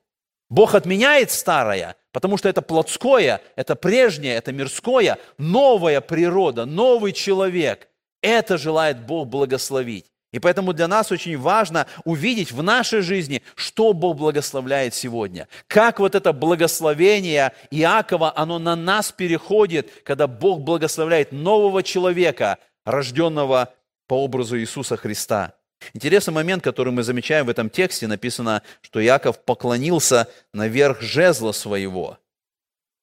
[0.50, 7.88] Бог отменяет старое, потому что это плотское, это прежнее, это мирское, новая природа, новый человек.
[8.22, 10.12] Это желает Бог благословить.
[10.32, 15.48] И поэтому для нас очень важно увидеть в нашей жизни, что Бог благословляет сегодня.
[15.68, 23.74] Как вот это благословение Иакова, оно на нас переходит, когда Бог благословляет нового человека, рожденного
[24.08, 25.54] по образу Иисуса Христа.
[25.94, 32.18] Интересный момент, который мы замечаем в этом тексте, написано, что Иаков поклонился наверх жезла своего–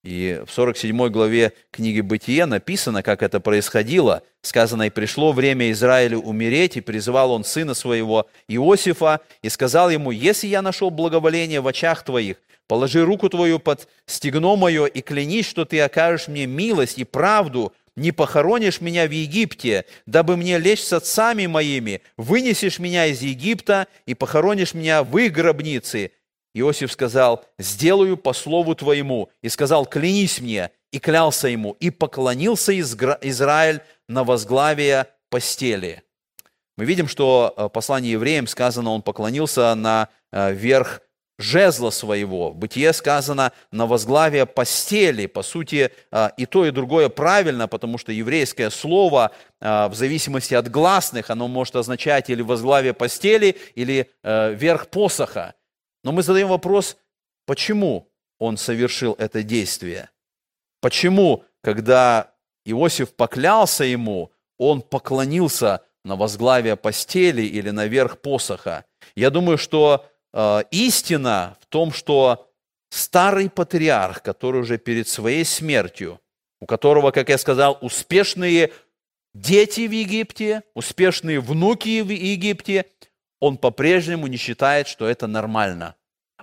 [0.03, 4.23] и в 47 главе книги «Бытие» написано, как это происходило.
[4.41, 10.13] Сказано, «И пришло время Израилю умереть, и призвал он сына своего Иосифа, и сказал ему,
[10.13, 12.37] если я нашел благоволение в очах твоих,
[12.69, 17.73] положи руку твою под стегно мое и клянись, что ты окажешь мне милость и правду,
[17.97, 23.89] не похоронишь меня в Египте, дабы мне лечь с отцами моими, вынесешь меня из Египта
[24.05, 26.13] и похоронишь меня в их гробнице,
[26.59, 29.29] Иосиф сказал, «Сделаю по слову твоему».
[29.43, 30.71] И сказал, «Клянись мне».
[30.91, 31.73] И клялся ему.
[31.81, 36.03] И поклонился Израиль на возглавие постели.
[36.79, 41.03] Мы видим, что в э, послании евреям сказано, он поклонился на э, верх
[41.39, 42.51] жезла своего.
[42.51, 45.27] В Бытие сказано на возглавие постели.
[45.27, 50.71] По сути, э, и то, и другое правильно, потому что еврейское слово в зависимости от
[50.71, 55.55] гласных, оно может означать или возглавие постели, или верх посоха.
[56.05, 56.97] Но мы задаем вопрос,
[57.47, 60.11] почему он совершил это действие?
[60.81, 62.33] Почему, когда
[62.65, 68.85] Иосиф поклялся ему, он поклонился на возглавие постели или наверх посоха?
[69.15, 72.51] Я думаю, что э, истина в том, что
[72.91, 76.21] старый патриарх, который уже перед своей смертью,
[76.61, 78.73] у которого, как я сказал, успешные
[79.35, 82.87] дети в Египте, успешные внуки в Египте,
[83.41, 85.95] он по-прежнему не считает, что это нормально.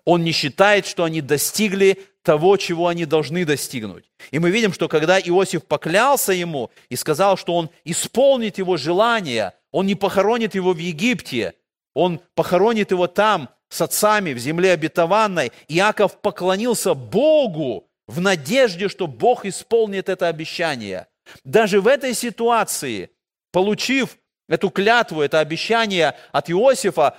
[0.05, 4.11] Он не считает, что они достигли того, чего они должны достигнуть.
[4.31, 9.53] И мы видим, что когда Иосиф поклялся ему и сказал, что он исполнит его желание,
[9.71, 11.53] он не похоронит его в Египте,
[11.93, 19.07] он похоронит его там с отцами в земле обетованной, Иаков поклонился Богу в надежде, что
[19.07, 21.07] Бог исполнит это обещание.
[21.43, 23.09] Даже в этой ситуации,
[23.51, 24.17] получив
[24.47, 27.17] эту клятву, это обещание от Иосифа,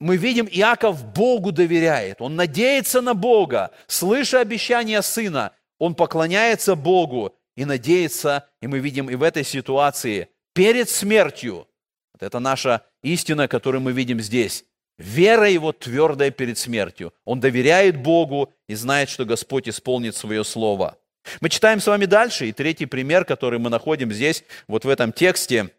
[0.00, 2.20] мы видим, Иаков Богу доверяет.
[2.20, 5.52] Он надеется на Бога, слыша обещание сына.
[5.78, 11.68] Он поклоняется Богу и надеется, и мы видим и в этой ситуации, перед смертью,
[12.12, 14.64] вот это наша истина, которую мы видим здесь,
[14.98, 17.12] Вера его твердая перед смертью.
[17.24, 20.98] Он доверяет Богу и знает, что Господь исполнит свое слово.
[21.40, 25.12] Мы читаем с вами дальше, и третий пример, который мы находим здесь, вот в этом
[25.12, 25.70] тексте,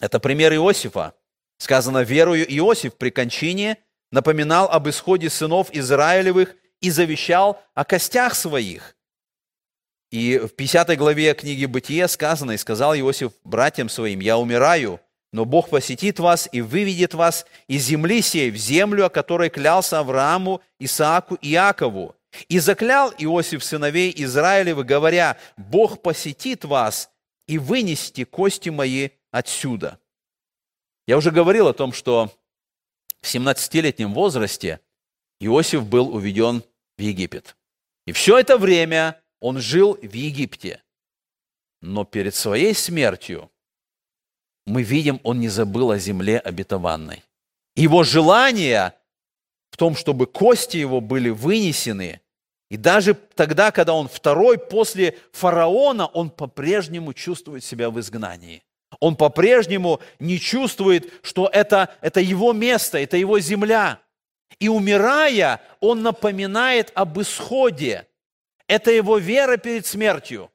[0.00, 1.14] это пример Иосифа.
[1.58, 3.76] Сказано, верою Иосиф при кончине
[4.10, 8.96] напоминал об исходе сынов Израилевых и завещал о костях своих.
[10.10, 15.00] И в 50 главе книги Бытия сказано, и сказал Иосиф братьям своим, «Я умираю,
[15.32, 20.00] но Бог посетит вас и выведет вас из земли сей в землю, о которой клялся
[20.00, 22.16] Аврааму, Исааку и Иакову.
[22.48, 27.10] И заклял Иосиф сыновей Израилевы, говоря, Бог посетит вас
[27.46, 29.98] и вынести кости мои отсюда.
[31.06, 32.30] Я уже говорил о том, что
[33.20, 34.80] в 17-летнем возрасте
[35.40, 36.62] Иосиф был уведен
[36.96, 37.56] в Египет.
[38.06, 40.82] И все это время он жил в Египте.
[41.80, 43.50] Но перед своей смертью
[44.66, 47.24] мы видим, он не забыл о земле обетованной.
[47.74, 48.94] Его желание
[49.70, 52.20] в том, чтобы кости его были вынесены,
[52.68, 58.62] и даже тогда, когда он второй после фараона, он по-прежнему чувствует себя в изгнании.
[59.00, 64.00] Он по-прежнему не чувствует, что это, это его место, это его земля.
[64.58, 68.06] И умирая, он напоминает об исходе.
[68.68, 70.50] Это его вера перед смертью.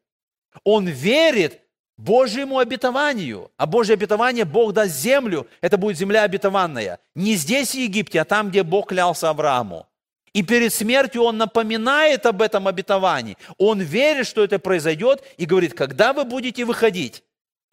[0.64, 1.62] Он верит,
[1.98, 3.52] Божьему обетованию.
[3.58, 7.00] А Божье обетование Бог даст землю, это будет земля обетованная.
[7.16, 9.88] Не здесь, в Египте, а там, где Бог клялся Аврааму.
[10.34, 13.38] И перед смертью он напоминает об этом обетовании.
[13.58, 17.24] Он верит, что это произойдет, и говорит, когда вы будете выходить,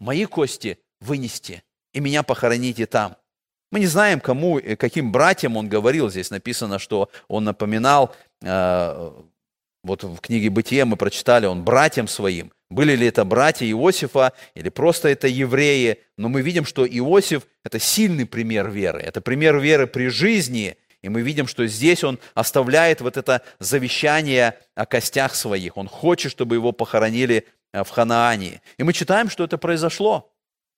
[0.03, 3.17] мои кости вынести, и меня похороните там.
[3.71, 6.09] Мы не знаем, кому, каким братьям он говорил.
[6.09, 9.11] Здесь написано, что он напоминал, э,
[9.83, 14.69] вот в книге «Бытие» мы прочитали, он братьям своим– были ли это братья Иосифа или
[14.69, 18.99] просто это евреи, но мы видим, что Иосиф– это сильный пример веры.
[18.99, 24.57] Это пример веры при жизни, и мы видим, что здесь он оставляет вот это завещание
[24.73, 25.77] о костях своих.
[25.77, 28.61] Он хочет, чтобы его похоронили в Ханаане.
[28.77, 30.29] И мы читаем, что это произошло.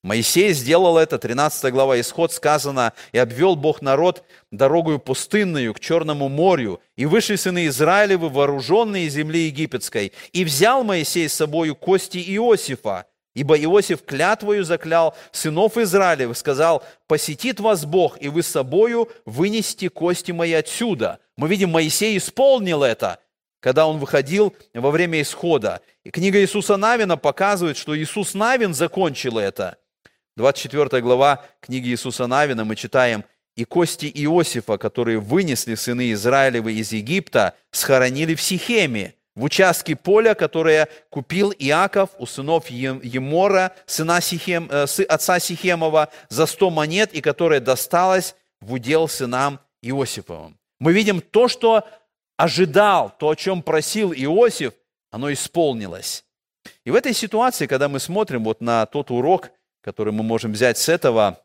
[0.05, 6.29] Моисей сделал это, 13 глава Исход сказано, «И обвел Бог народ дорогою пустынную к Черному
[6.29, 13.07] морю, и вышли сыны Израилевы, вооруженные земли египетской, и взял Моисей с собою кости Иосифа,
[13.33, 19.87] ибо Иосиф клятвою заклял сынов Израилевых, сказал, посетит вас Бог, и вы с собою вынести
[19.87, 21.19] кости мои отсюда».
[21.35, 23.19] Мы видим, Моисей исполнил это,
[23.65, 25.81] когда он выходил во время исхода.
[26.03, 29.77] И книга Иисуса Навина показывает, что Иисус Навин закончил это–
[30.37, 33.23] 24 глава книги Иисуса Навина мы читаем,
[33.55, 40.35] «И кости Иосифа, которые вынесли сыны Израилевы из Египта, схоронили в Сихеме, в участке поля,
[40.35, 47.21] которое купил Иаков у сынов Емора, сына Сихем, э, отца Сихемова, за сто монет, и
[47.21, 50.59] которое досталось в удел сынам Иосифовым».
[50.79, 51.87] Мы видим то, что
[52.37, 54.73] ожидал, то, о чем просил Иосиф,
[55.11, 56.25] оно исполнилось.
[56.83, 60.77] И в этой ситуации, когда мы смотрим вот на тот урок, который мы можем взять
[60.77, 61.41] с этого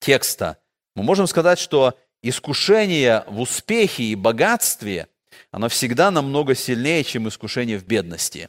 [0.00, 0.58] текста,
[0.94, 5.08] мы можем сказать, что искушение в успехе и богатстве,
[5.50, 8.48] оно всегда намного сильнее, чем искушение в бедности.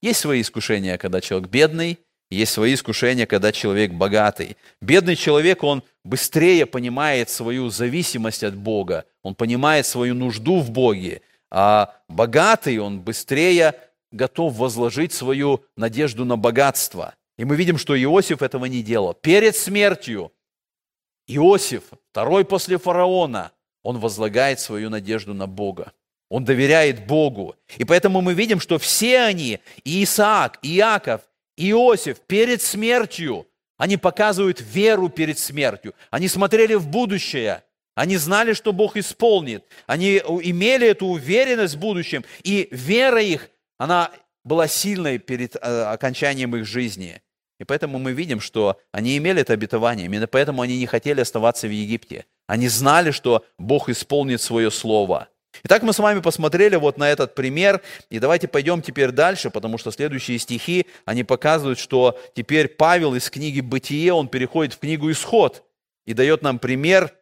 [0.00, 1.98] Есть свои искушения, когда человек бедный,
[2.30, 4.56] есть свои искушения, когда человек богатый.
[4.80, 11.22] Бедный человек, он быстрее понимает свою зависимость от Бога, он понимает свою нужду в Боге,
[11.50, 13.74] а богатый, он быстрее
[14.12, 17.14] готов возложить свою надежду на богатство.
[17.38, 19.14] И мы видим, что Иосиф этого не делал.
[19.14, 20.32] Перед смертью
[21.26, 23.52] Иосиф, второй после фараона,
[23.82, 25.92] он возлагает свою надежду на Бога.
[26.30, 27.56] Он доверяет Богу.
[27.78, 31.22] И поэтому мы видим, что все они, и Исаак, и Иаков,
[31.58, 33.46] Иосиф, перед смертью,
[33.76, 35.94] они показывают веру перед смертью.
[36.10, 37.62] Они смотрели в будущее.
[37.94, 39.64] Они знали, что Бог исполнит.
[39.86, 42.24] Они имели эту уверенность в будущем.
[42.42, 44.10] И вера их, она
[44.44, 47.20] была сильной перед э, окончанием их жизни.
[47.60, 50.06] И поэтому мы видим, что они имели это обетование.
[50.06, 52.26] Именно поэтому они не хотели оставаться в Египте.
[52.46, 55.28] Они знали, что Бог исполнит свое слово.
[55.64, 57.80] Итак, мы с вами посмотрели вот на этот пример,
[58.10, 63.28] и давайте пойдем теперь дальше, потому что следующие стихи, они показывают, что теперь Павел из
[63.30, 65.64] книги «Бытие», он переходит в книгу «Исход»
[66.06, 67.12] и дает нам пример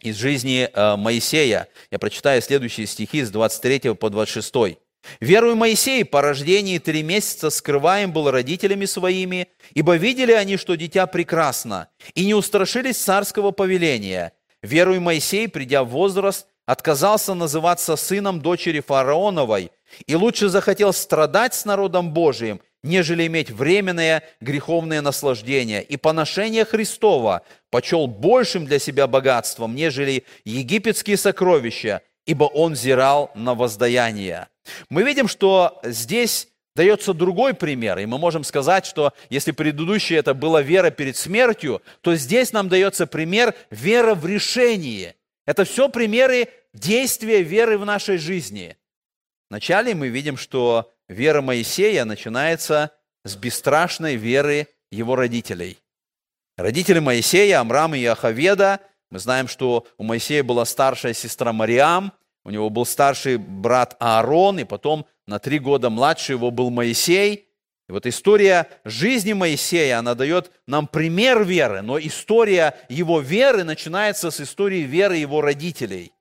[0.00, 1.68] из жизни э, Моисея.
[1.90, 4.78] Я прочитаю следующие стихи с 23 по 26.
[5.20, 11.06] Веруя Моисей, по рождении три месяца скрываем был родителями своими, ибо видели они, что дитя
[11.06, 14.32] прекрасно, и не устрашились царского повеления.
[14.62, 19.70] Веруя Моисей, придя в возраст, отказался называться сыном дочери фараоновой,
[20.06, 27.42] и лучше захотел страдать с народом Божиим, нежели иметь временное греховное наслаждение, и поношение Христова
[27.70, 34.48] почел большим для себя богатством, нежели египетские сокровища, ибо он взирал на воздаяние.
[34.88, 40.34] Мы видим, что здесь дается другой пример, и мы можем сказать, что если предыдущее это
[40.34, 45.14] была вера перед смертью, то здесь нам дается пример вера в решении.
[45.46, 48.76] Это все примеры действия веры в нашей жизни.
[49.50, 52.92] Вначале мы видим, что вера Моисея начинается
[53.24, 55.78] с бесстрашной веры его родителей.
[56.56, 58.80] Родители Моисея, Амрам и Ахаведа,
[59.10, 62.12] мы знаем, что у Моисея была старшая сестра Мариам,
[62.44, 67.48] у него был старший брат Аарон, и потом на три года младше его был Моисей.
[67.92, 74.40] Вот история жизни Моисея, она дает нам пример веры, но история его веры начинается с
[74.40, 76.12] истории веры его родителей.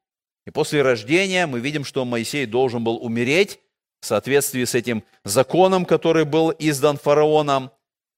[0.45, 3.61] И после рождения мы видим, что Моисей должен был умереть
[4.01, 7.71] в соответствии с этим законом, который был издан фараоном.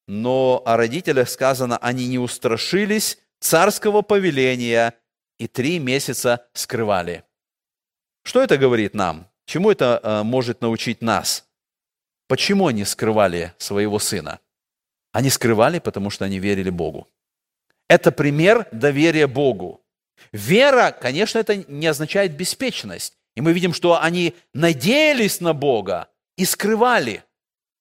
[0.08, 4.96] Но о родителях сказано, они не устрашились царского повеления
[5.38, 7.24] и три месяца скрывали.
[8.24, 9.28] Что это говорит нам?
[9.46, 11.46] Чему это э, может научить нас?
[12.34, 14.40] Почему они скрывали своего сына?
[15.12, 17.08] Они скрывали, потому что они верили Богу.
[17.88, 19.84] Это пример доверия Богу.
[20.32, 23.20] Вера, конечно, это не означает беспечность.
[23.36, 27.24] И мы видим, что они надеялись на Бога и скрывали.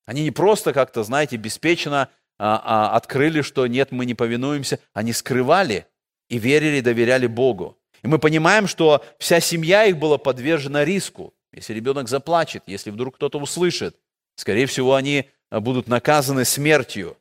[0.04, 4.80] Они не просто как-то, знаете, беспечно а, а, открыли, что нет, мы не повинуемся.
[4.92, 5.86] Они скрывали
[6.28, 7.78] и верили, доверяли Богу.
[8.02, 11.32] И мы понимаем, что вся семья их была подвержена риску.
[11.54, 13.96] Если ребенок заплачет, если вдруг кто-то услышит,
[14.34, 17.16] скорее всего, они а, будут наказаны смертью.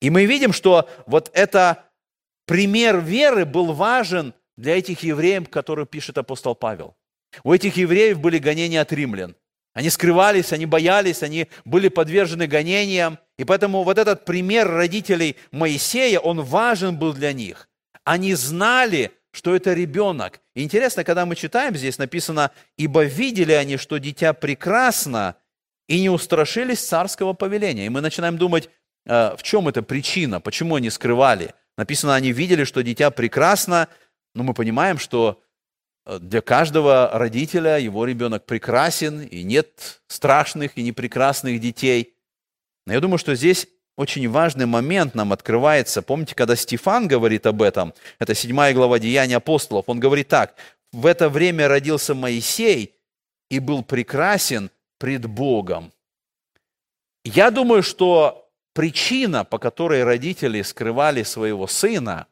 [0.00, 1.84] И мы видим, что вот это
[2.46, 6.96] пример веры был важен для этих евреев, которые пишет апостол Павел.
[7.44, 9.36] У этих евреев были гонения от римлян.
[9.72, 13.18] Они скрывались, они боялись, они были подвержены гонениям.
[13.38, 17.68] И поэтому вот этот пример родителей Моисея, он важен был для них.
[18.04, 20.40] Они знали, что это ребенок.
[20.54, 25.36] Интересно, когда мы читаем, здесь написано, «Ибо видели они, что дитя прекрасно,
[25.90, 27.86] и не устрашились царского повеления».
[27.86, 28.70] И мы начинаем думать,
[29.06, 31.54] э, в чем эта причина, почему они скрывали.
[31.76, 33.88] Написано, они видели, что дитя прекрасно,
[34.34, 35.42] но мы понимаем, что
[36.06, 42.14] э, для каждого родителя его ребенок прекрасен, и нет страшных и непрекрасных детей.
[42.86, 43.66] Но я думаю, что здесь
[43.96, 46.02] очень важный момент нам открывается.
[46.02, 50.54] Помните, когда Стефан говорит об этом, это 7 глава Деяния апостолов, он говорит так,
[50.92, 52.94] «В это время родился Моисей
[53.50, 54.70] и был прекрасен
[55.00, 55.92] пред Богом».
[57.24, 62.26] Я думаю, что причина, по которой родители скрывали своего сына,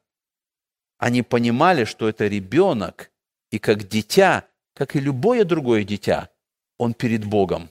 [0.99, 3.11] они понимали, что это ребенок,
[3.51, 4.45] и как дитя,
[4.75, 6.31] как и любое другое дитя,
[6.77, 7.71] он перед Богом.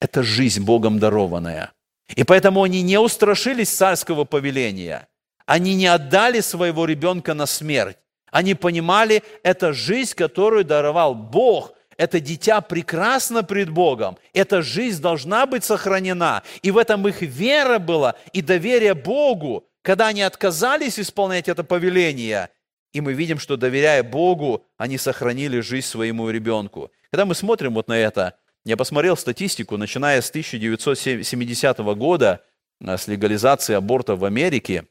[0.00, 1.72] Это жизнь Богом дарованная.
[2.16, 5.08] И поэтому они не устрашились царского повеления.
[5.46, 7.98] Они не отдали своего ребенка на смерть.
[8.30, 14.16] Они понимали, это жизнь, которую даровал Бог, это дитя прекрасно пред Богом.
[14.32, 16.44] Эта жизнь должна быть сохранена.
[16.62, 22.50] И в этом их вера была и доверие Богу, когда они отказались исполнять это повеление,
[22.92, 26.90] и мы видим, что доверяя Богу, они сохранили жизнь своему ребенку.
[27.10, 32.44] Когда мы смотрим вот на это, я посмотрел статистику, начиная с 1970 года,
[32.80, 34.86] э, с легализации аборта в Америке,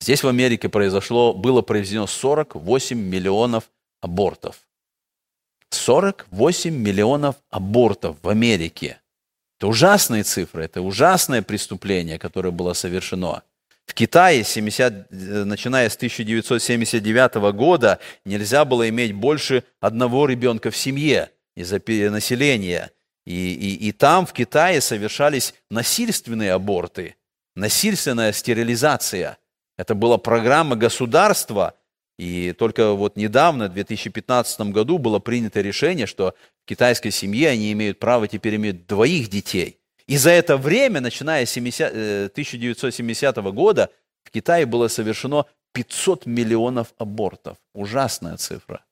[0.00, 3.70] здесь в Америке произошло, было произведено 48 миллионов
[4.00, 4.56] абортов.
[5.74, 8.98] 48 миллионов абортов в Америке.
[9.58, 13.42] Это ужасные цифры, это ужасное преступление, которое было совершено.
[13.86, 20.76] В Китае, 70, э, начиная с 1979 года, нельзя было иметь больше одного ребенка в
[20.76, 22.90] семье из-за перенаселения.
[23.26, 27.16] И, и, и там, в Китае, совершались насильственные аборты,
[27.54, 29.38] насильственная стерилизация.
[29.76, 31.74] Это была программа государства,
[32.18, 36.34] и только вот недавно, в 2015 году, было принято решение, что
[36.64, 39.78] в китайской семье они имеют право теперь иметь двоих детей.
[40.06, 43.90] И за это время, начиная с 1970 э, года,
[44.24, 47.56] в Китае было совершено 500 миллионов абортов.
[47.74, 48.84] Ужасная цифра.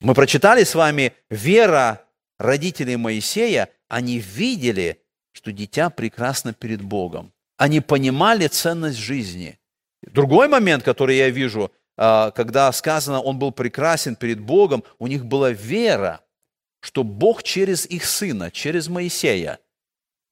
[0.00, 2.04] Мы прочитали с вами вера
[2.38, 7.32] родителей Моисея, они видели, что дитя прекрасно перед Богом.
[7.56, 9.58] Они понимали ценность жизни.
[10.02, 15.26] Другой момент, который я вижу, а, когда сказано, он был прекрасен перед Богом, у них
[15.26, 16.20] была вера,
[16.80, 19.58] что Бог через их сына, через Моисея,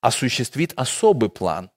[0.01, 1.71] осуществит особый план,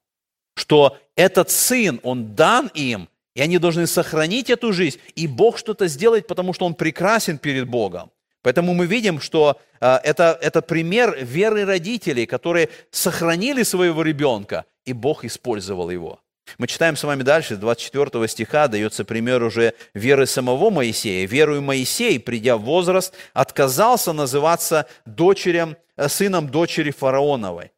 [0.55, 5.87] что этот сын, он дан им, и они должны сохранить эту жизнь, и Бог что-то
[5.87, 8.11] сделает, потому что он прекрасен перед Богом.
[8.41, 14.93] Поэтому мы видим, что э, это, это пример веры родителей, которые сохранили своего ребенка, и
[14.93, 16.19] Бог использовал его.
[16.57, 21.27] Мы читаем с вами дальше, с 24 стиха дается пример уже веры самого Моисея.
[21.27, 27.71] Верую Моисей, придя в возраст, отказался называться дочерем, э, сыном дочери фараоновой.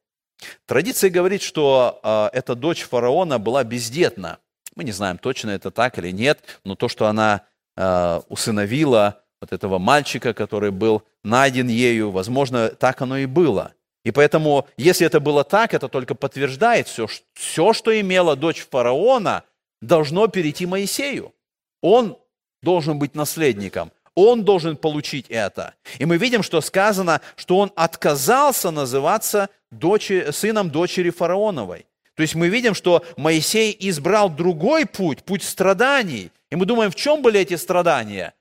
[0.65, 4.39] Традиция говорит, что э, эта дочь фараона была бездетна.
[4.75, 7.41] Мы не знаем, точно это так или нет, но то, что она
[7.75, 13.73] э, усыновила вот этого мальчика, который был найден ею, возможно, так оно и было.
[14.03, 19.43] И поэтому, если это было так, это только подтверждает все, все, что имела дочь фараона,
[19.81, 21.33] должно перейти Моисею.
[21.81, 22.17] Он
[22.61, 23.91] должен быть наследником.
[24.15, 25.75] Он должен получить это.
[25.97, 31.85] И мы видим, что сказано, что он отказался называться дочери, сыном дочери фараоновой.
[32.15, 36.31] То есть мы видим, что Моисей избрал другой путь, путь страданий.
[36.49, 38.33] И мы думаем, в чем были эти страдания?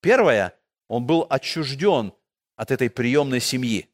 [0.00, 0.54] Первое,
[0.88, 2.12] он был отчужден
[2.56, 3.88] от этой приемной семьи.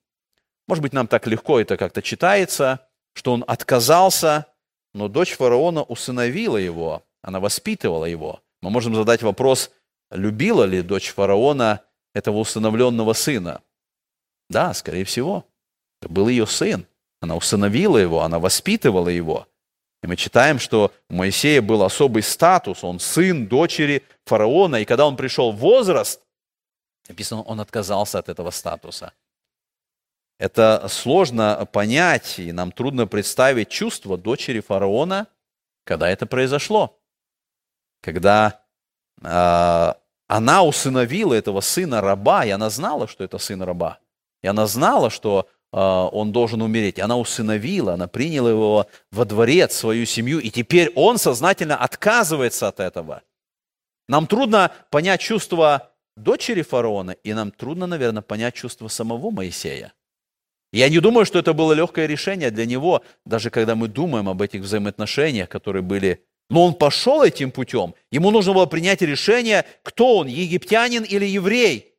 [0.68, 4.46] Может быть, нам так легко это как-то читается, что он отказался,
[4.94, 8.40] но дочь фараона усыновила его, она воспитывала его.
[8.62, 9.70] Мы можем задать вопрос,
[10.10, 11.82] любила ли дочь фараона
[12.14, 13.62] этого усыновленного сына?
[14.48, 15.44] Да, скорее всего.
[16.00, 16.86] Это был ее сын.
[17.20, 19.46] Она усыновила его, она воспитывала его.
[20.02, 25.06] И мы читаем, что у Моисея был особый статус, он сын дочери фараона, и когда
[25.06, 26.22] он пришел в возраст,
[27.08, 29.12] написано, он отказался от этого статуса.
[30.38, 35.28] Это сложно понять, и нам трудно представить чувство дочери фараона,
[35.84, 37.00] когда это произошло.
[38.02, 38.62] Когда
[39.22, 39.92] э,
[40.28, 43.98] она усыновила этого сына раба, и она знала, что это сын раба.
[44.42, 46.98] И она знала, что э, он должен умереть.
[46.98, 52.80] Она усыновила, она приняла его во дворец, свою семью, и теперь он сознательно отказывается от
[52.80, 53.22] этого.
[54.06, 59.94] Нам трудно понять чувство дочери фараона, и нам трудно, наверное, понять чувство самого Моисея.
[60.76, 64.42] Я не думаю, что это было легкое решение для него, даже когда мы думаем об
[64.42, 66.22] этих взаимоотношениях, которые были.
[66.50, 67.94] Но он пошел этим путем.
[68.10, 71.94] Ему нужно было принять решение, кто он, египтянин или еврей.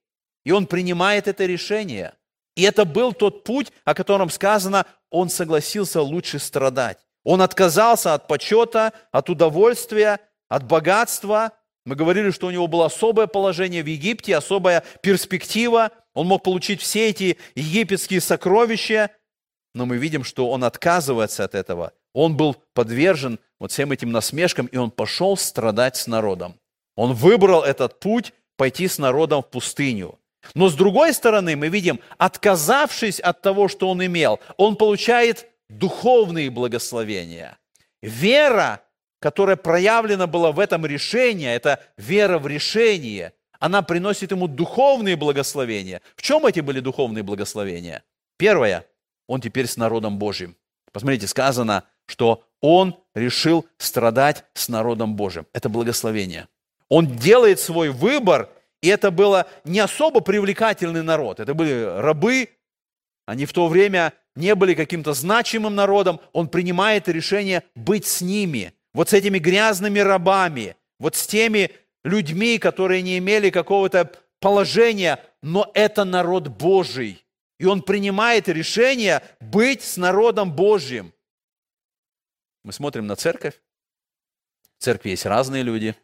[0.46, 2.14] И он принимает это решение.
[2.56, 7.00] И это был тот путь, о котором сказано, он согласился лучше страдать.
[7.24, 10.20] Он отказался от почета, от удовольствия,
[10.50, 11.52] от богатства.
[11.84, 16.82] Мы говорили, что у него было особое положение в Египте, особая перспектива– он мог получить
[16.82, 19.12] все эти египетские сокровища,
[19.76, 21.94] но мы видим, что он отказывается от этого.
[22.14, 26.56] Он был подвержен вот всем этим насмешкам, и он пошел страдать с народом.
[26.96, 30.18] Он выбрал этот путь пойти с народом в пустыню.
[30.56, 36.50] Но с другой стороны, мы видим, отказавшись от того, что он имел, он получает духовные
[36.50, 37.60] благословения.
[38.02, 38.82] Вера,
[39.20, 46.02] которая проявлена была в этом решении, это вера в решение, она приносит ему духовные благословения.
[46.16, 48.04] В чем эти были духовные благословения?
[48.38, 48.86] Первое,
[49.28, 50.56] он теперь с народом Божьим.
[50.92, 55.46] Посмотрите, сказано, что он решил страдать с народом Божьим.
[55.54, 56.48] Это благословение.
[56.90, 58.50] Он делает свой выбор,
[58.82, 61.40] и это было не особо привлекательный народ.
[61.40, 62.50] Это были рабы,
[63.26, 66.22] они в то время не были каким-то значимым народом.
[66.32, 71.72] Он принимает решение быть с ними, вот с этими грязными рабами, вот с теми
[72.08, 77.26] людьми, которые не имели какого-то положения, но это народ Божий.
[77.60, 81.12] И он принимает решение быть с народом Божьим.
[82.64, 83.60] Мы смотрим на церковь.
[84.78, 85.96] В церкви есть разные люди.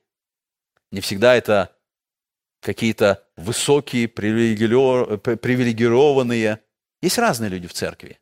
[0.91, 1.78] Не всегда это
[2.60, 6.60] какие-то высокие, привилегированные.
[7.01, 8.20] Есть разные люди в церкви.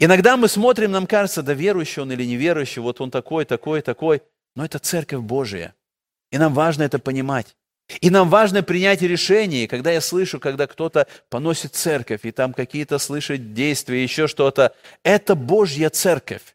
[0.00, 4.22] Иногда мы смотрим, нам кажется, да верующий он или неверующий, вот он такой, такой, такой.
[4.54, 5.74] Но это церковь Божия.
[6.30, 7.56] И нам важно это понимать.
[8.00, 9.66] И нам важно принять решение.
[9.66, 15.34] когда я слышу, когда кто-то поносит церковь, и там какие-то слышит действия, еще что-то, это
[15.34, 16.54] Божья церковь.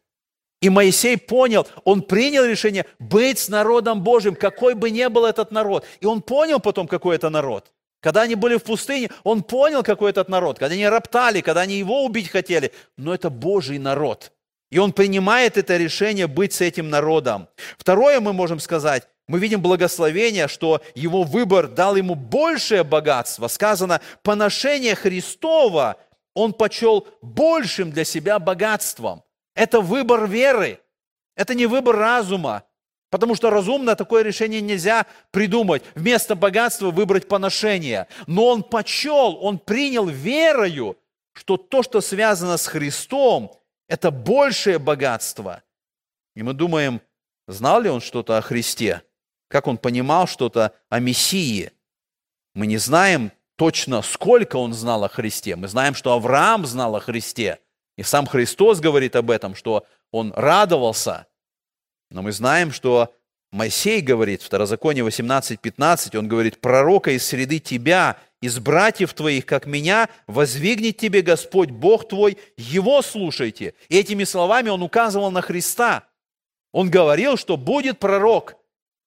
[0.60, 5.50] И Моисей понял, он принял решение быть с народом Божьим, какой бы ни был этот
[5.50, 5.84] народ.
[6.00, 7.72] И он понял потом, какой это народ.
[8.00, 10.58] Когда они были в пустыне, он понял, какой этот народ.
[10.58, 12.72] Когда они роптали, когда они его убить хотели.
[12.96, 14.32] Но это Божий народ.
[14.70, 17.48] И он принимает это решение быть с этим народом.
[17.76, 23.48] Второе мы можем сказать, мы видим благословение, что его выбор дал ему большее богатство.
[23.48, 25.96] Сказано, поношение Христова
[26.34, 29.22] он почел большим для себя богатством.
[29.54, 30.80] Это выбор веры,
[31.36, 32.64] это не выбор разума,
[33.08, 35.84] потому что разумно такое решение нельзя придумать.
[35.94, 38.08] Вместо богатства выбрать поношение.
[38.26, 40.98] Но он почел, он принял верою,
[41.32, 43.52] что то, что связано с Христом,
[43.88, 45.62] это большее богатство.
[46.34, 47.00] И мы думаем,
[47.46, 49.02] знал ли он что-то о Христе?
[49.54, 51.70] Как он понимал что-то о Мессии.
[52.54, 55.54] Мы не знаем точно, сколько он знал о Христе.
[55.54, 57.60] Мы знаем, что Авраам знал о Христе.
[57.96, 61.28] И сам Христос говорит об этом, что он радовался.
[62.10, 63.14] Но мы знаем, что
[63.52, 69.66] Моисей говорит, в Второзаконие 18.15, он говорит, «Пророка из среды тебя, из братьев твоих, как
[69.66, 73.74] меня, возвигнет тебе Господь Бог твой, Его слушайте».
[73.88, 76.08] И этими словами он указывал на Христа.
[76.72, 78.56] Он говорил, что будет пророк,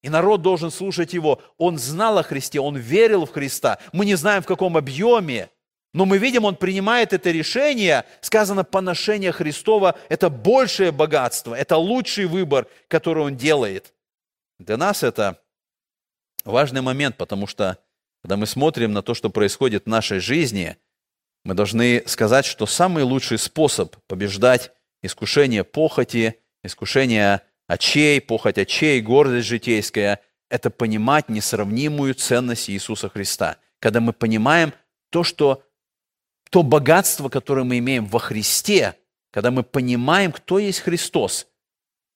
[0.07, 1.41] и народ должен слушать его.
[1.57, 3.77] Он знал о Христе, он верил в Христа.
[3.91, 5.49] Мы не знаем, в каком объеме,
[5.93, 8.05] но мы видим, он принимает это решение.
[8.21, 13.93] Сказано, поношение Христова– это большее богатство, это лучший выбор, который он делает.
[14.59, 15.41] Для нас это
[16.45, 17.77] важный момент, потому что,
[18.21, 20.77] когда мы смотрим на то, что происходит в нашей жизни,
[21.43, 29.47] мы должны сказать, что самый лучший способ побеждать искушение похоти, искушение очей, похоть очей, гордость
[29.47, 33.57] житейская– это понимать несравнимую ценность Иисуса Христа.
[33.79, 34.73] Когда мы понимаем
[35.09, 35.63] то, что
[36.49, 38.95] то богатство, которое мы имеем во Христе,
[39.31, 41.47] когда мы понимаем, кто есть Христос,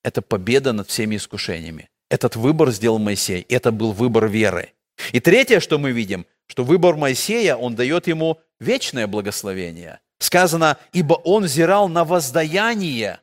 [0.02, 1.90] это победа над всеми искушениями.
[2.10, 4.72] Этот выбор сделал Моисей, это был выбор веры.
[5.12, 10.00] И третье, что мы видим, что выбор Моисея, он дает ему вечное благословение.
[10.18, 13.20] Сказано, ибо он взирал на воздаяние.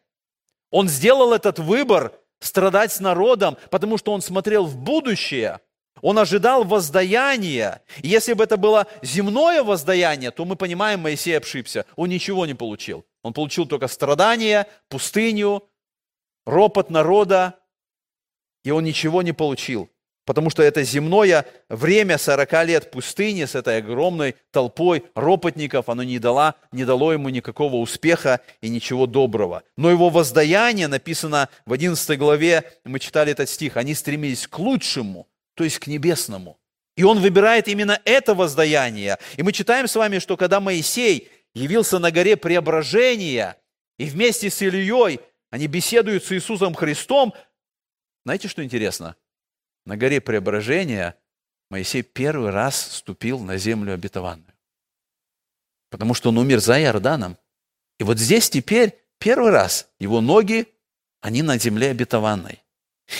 [0.72, 5.59] Он сделал этот выбор страдать с народом, потому что он смотрел в будущее.
[6.01, 7.82] Он ожидал воздаяния.
[7.97, 11.86] Если бы это было земное воздаяние, то мы понимаем, Моисей ошибся.
[11.95, 13.05] Он ничего не получил.
[13.22, 15.67] Он получил только страдания, пустыню,
[16.45, 17.59] ропот народа,
[18.63, 19.89] и он ничего не получил.
[20.30, 26.19] Потому что это земное время 40 лет пустыни с этой огромной толпой ропотников, оно не,
[26.19, 29.63] дало, не дало ему никакого успеха и ничего доброго.
[29.75, 35.27] Но его воздаяние написано в 11 главе, мы читали этот стих, они стремились к лучшему,
[35.55, 36.59] то есть к небесному.
[36.95, 39.17] И он выбирает именно это воздаяние.
[39.36, 43.57] И мы читаем с вами, что когда Моисей явился на горе преображения,
[43.97, 47.34] и вместе с Ильей они беседуют с Иисусом Христом,
[48.25, 49.15] знаете, что интересно?
[49.90, 51.16] На горе Преображения
[51.72, 54.54] Моисей первый раз ступил на землю обетованную.
[55.90, 57.38] Потому что он умер за Иорданом.
[57.98, 60.68] И вот здесь теперь первый раз его ноги,
[61.22, 62.62] они на земле обетованной.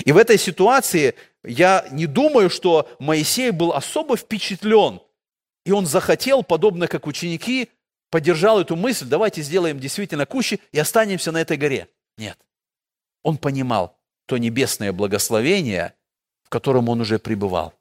[0.06, 5.02] И в этой ситуации я не думаю, что Моисей был особо впечатлен.
[5.66, 7.70] И он захотел, подобно как ученики,
[8.12, 11.90] поддержал эту мысль, давайте сделаем действительно кущи и останемся на этой горе.
[12.16, 12.38] Нет.
[13.24, 13.98] Он понимал
[14.28, 15.96] то небесное благословение–
[16.50, 17.76] в котором он уже пребывал.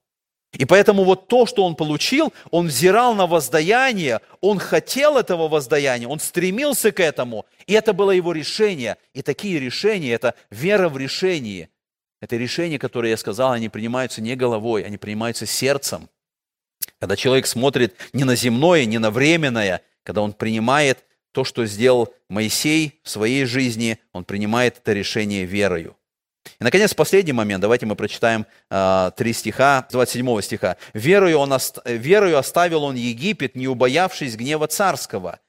[0.52, 6.06] И поэтому вот то, что он получил, он взирал на воздаяние, он хотел этого воздаяния,
[6.06, 8.98] он стремился к этому, и это было его решение.
[9.14, 11.70] И такие решения, это вера в решение,
[12.20, 16.10] это решения, которые я сказал, они принимаются не головой, они принимаются сердцем.
[16.98, 22.12] Когда человек смотрит не на земное, не на временное, когда он принимает то, что сделал
[22.28, 25.97] Моисей в своей жизни, он принимает это решение верою.
[26.60, 27.62] И, наконец, последний момент.
[27.62, 30.76] Давайте мы прочитаем э, три стиха, 27 стиха.
[30.94, 31.78] «Верою, он ост...
[31.84, 35.40] «Верою оставил он Египет, не убоявшись гнева царского,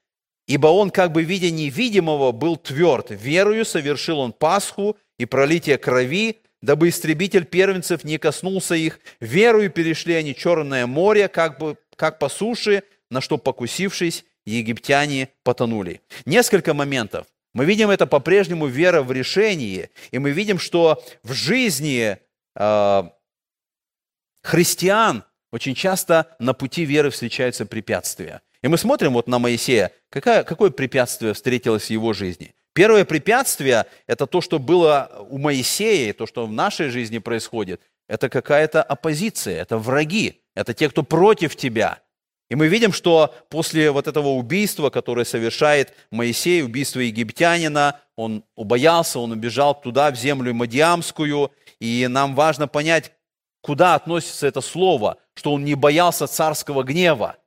[0.47, 3.07] ибо он, как бы видя невидимого, был тверд.
[3.09, 8.99] Верою совершил он Пасху и пролитие крови, дабы истребитель первенцев не коснулся их.
[9.19, 16.01] Верою перешли они Черное море, как, бы, как по суше, на что покусившись, египтяне потонули».
[16.25, 22.17] Несколько моментов– мы видим это по-прежнему вера в решении, и мы видим, что в жизни
[22.55, 23.03] э,
[24.43, 28.41] христиан очень часто на пути веры встречаются препятствия.
[28.61, 32.53] И мы смотрим вот на Моисея, какое, какое препятствие встретилось в его жизни.
[32.73, 37.81] Первое препятствие– это то, что было у Моисея, то, что в нашей жизни происходит.
[38.07, 41.99] Это какая-то оппозиция, это враги, это те, кто против тебя–
[42.49, 49.19] и мы видим, что после вот этого убийства, которое совершает Моисей, убийство египтянина, он убоялся,
[49.19, 53.11] он убежал туда, в землю Мадиамскую, и нам важно понять,
[53.61, 57.37] куда относится это слово, что он не боялся царского гнева.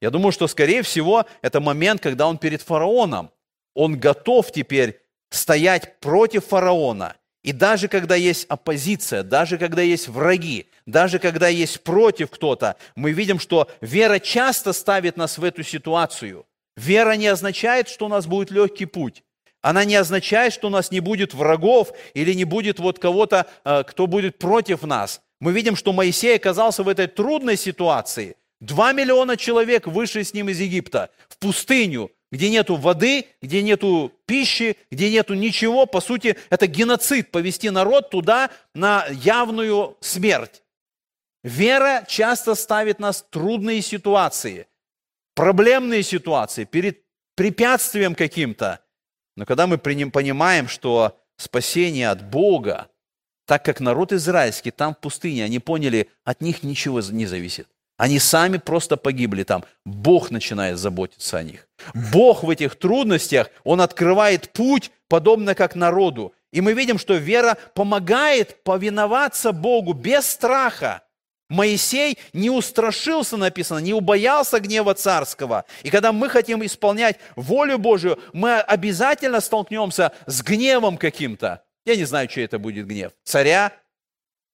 [0.00, 3.30] Я думаю, что, скорее всего, это момент, когда он перед фараоном.
[3.74, 5.00] Он готов теперь
[5.30, 7.16] стоять против фараона–
[7.46, 13.12] и даже когда есть оппозиция, даже когда есть враги, даже когда есть против кто-то, мы
[13.12, 16.44] видим, что вера часто ставит нас в эту ситуацию.
[16.76, 19.22] Вера не означает, что у нас будет легкий путь.
[19.62, 23.84] Она не означает, что у нас не будет врагов или не будет вот кого-то, э,
[23.84, 25.20] кто будет против нас.
[25.38, 28.34] Мы видим, что Моисей оказался в этой трудной ситуации.
[28.60, 34.12] Два миллиона человек вышли с ним из Египта в пустыню, где нету воды, где нету
[34.26, 35.86] пищи, где нету ничего.
[35.86, 40.62] По сути, это геноцид, повести народ туда на явную смерть.
[41.42, 44.66] Вера часто ставит нас в трудные ситуации,
[45.34, 47.04] проблемные ситуации, перед
[47.36, 48.80] препятствием каким-то.
[49.36, 52.88] Но когда мы понимаем, что спасение от Бога,
[53.44, 57.68] так как народ израильский там в пустыне, они поняли, от них ничего не зависит.
[57.96, 59.64] Они сами просто погибли там.
[59.84, 61.66] Бог начинает заботиться о них.
[62.12, 66.34] Бог в этих трудностях, Он открывает путь, подобно как народу.
[66.52, 71.02] И мы видим, что вера помогает повиноваться Богу без страха.
[71.48, 75.64] Моисей не устрашился, написано, не убоялся гнева царского.
[75.84, 81.62] И когда мы хотим исполнять волю Божию, мы обязательно столкнемся с гневом каким-то.
[81.84, 83.12] Я не знаю, чей это будет гнев.
[83.22, 83.72] Царя,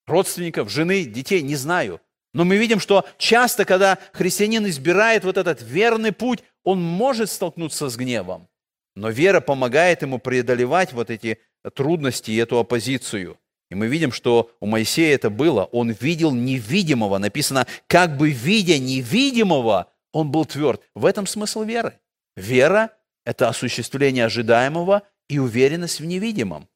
[0.06, 2.00] родственников, жены, детей, не знаю.
[2.34, 7.88] Но мы видим, что часто, когда христианин избирает вот этот верный путь, он может столкнуться
[7.88, 8.48] с гневом.
[8.94, 11.38] Но вера помогает ему преодолевать вот эти
[11.74, 13.38] трудности и эту оппозицию.
[13.70, 15.64] И мы видим, что у Моисея это было.
[15.64, 17.18] Он видел невидимого.
[17.18, 20.82] Написано, как бы видя невидимого, он был тверд.
[20.94, 21.98] В этом смысл веры.
[22.36, 22.90] Вера–
[23.24, 26.68] это осуществление ожидаемого и уверенность в невидимом.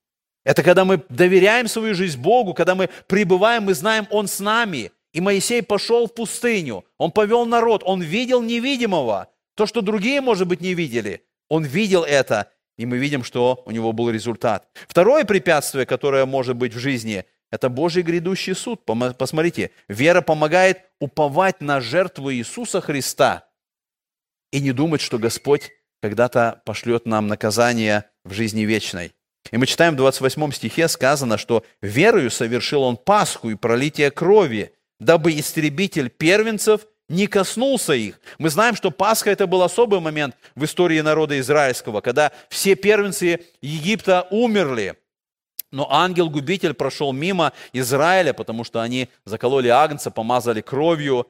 [0.45, 4.93] Это когда мы доверяем свою жизнь Богу, когда мы пребываем, мы знаем, Он с нами.
[5.17, 9.29] И Моисей пошел в пустыню, он повел народ, он видел невидимого.
[9.55, 11.25] То, что другие, может быть, не видели.
[11.49, 14.69] Он видел это, и мы видим, что у него был результат.
[14.87, 18.83] Второе препятствие, которое может быть в жизни, это Божий грядущий суд.
[18.85, 23.49] Посмотрите, вера помогает уповать на жертву Иисуса Христа
[24.53, 25.71] и не думать, что Господь
[26.03, 29.15] когда-то пошлет нам наказание в жизни вечной.
[29.51, 34.75] И мы читаем в 28 стихе сказано, что верою совершил он Пасху и пролитие крови,
[34.99, 38.21] дабы истребитель первенцев не коснулся их.
[38.39, 43.41] Мы знаем, что Пасха это был особый момент в истории народа израильского, когда все первенцы
[43.61, 44.97] Египта умерли.
[45.71, 51.29] Но ангел-губитель прошел мимо Израиля, потому что они закололи агнца, помазали кровью.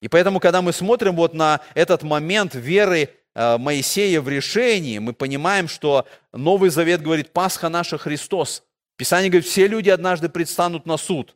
[0.00, 5.12] И поэтому, когда мы смотрим вот на этот момент веры э, Моисея в решении, мы
[5.12, 8.62] понимаем, что Новый Завет говорит, Пасха наша Христос.
[8.96, 11.34] Писание говорит, все люди однажды предстанут на суд.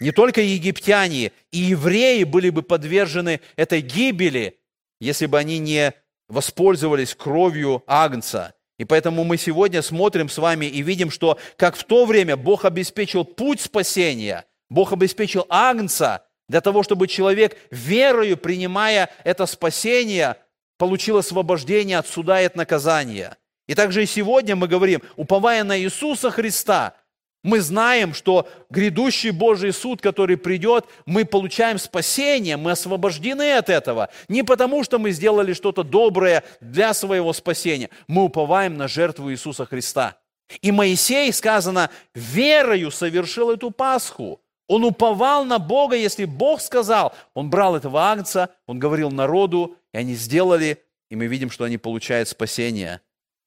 [0.00, 4.58] Не только египтяне и евреи были бы подвержены этой гибели,
[5.00, 5.92] если бы они не
[6.28, 8.54] воспользовались кровью Агнца.
[8.78, 12.64] И поэтому мы сегодня смотрим с вами и видим, что как в то время Бог
[12.64, 20.36] обеспечил путь спасения, Бог обеспечил Агнца для того, чтобы человек верою, принимая это спасение,
[20.78, 23.36] получил освобождение от суда и от наказания.
[23.68, 26.94] И также и сегодня мы говорим, уповая на Иисуса Христа,
[27.42, 34.10] мы знаем, что грядущий Божий суд, который придет, мы получаем спасение, мы освобождены от этого.
[34.28, 37.90] Не потому, что мы сделали что-то доброе для своего спасения.
[38.06, 40.16] Мы уповаем на жертву Иисуса Христа.
[40.60, 44.40] И Моисей, сказано, верою совершил эту Пасху.
[44.68, 47.14] Он уповал на Бога, если Бог сказал.
[47.34, 51.78] Он брал этого агнца, он говорил народу, и они сделали, и мы видим, что они
[51.78, 53.00] получают спасение.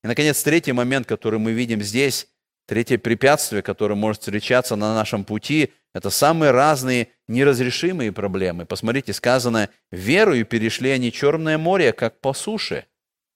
[0.03, 2.27] И, наконец, третий момент, который мы видим здесь,
[2.67, 8.65] Третье препятствие, которое может встречаться на нашем пути, это самые разные неразрешимые проблемы.
[8.65, 12.85] Посмотрите, сказано, верою перешли они Черное море, как по суше.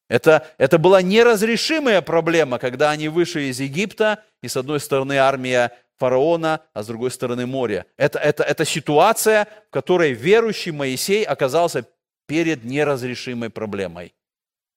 [0.08, 5.72] Это, это была неразрешимая проблема, когда они вышли из Египта, и с одной стороны армия
[5.98, 7.86] фараона, а с другой стороны море.
[7.96, 11.86] Это, это, это ситуация, в которой верующий Моисей оказался
[12.26, 14.14] перед неразрешимой проблемой.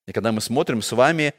[0.08, 1.34] И когда мы смотрим с вами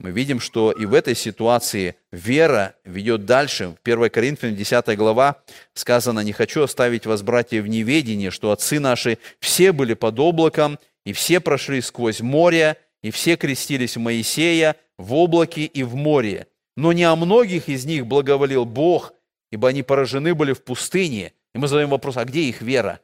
[0.00, 3.68] мы видим, что и в этой ситуации вера ведет дальше.
[3.68, 5.42] В 1 Коринфянам 10 глава
[5.74, 10.78] сказано, «Не хочу оставить вас, братья, в неведении, что отцы наши все были под облаком,
[11.04, 16.46] и все прошли сквозь море, и все крестились в Моисея в облаке и в море.
[16.78, 19.12] Но не о многих из них благоволил Бог,
[19.52, 21.34] ибо они поражены были в пустыне».
[21.54, 23.00] И мы задаем вопрос, а где их вера?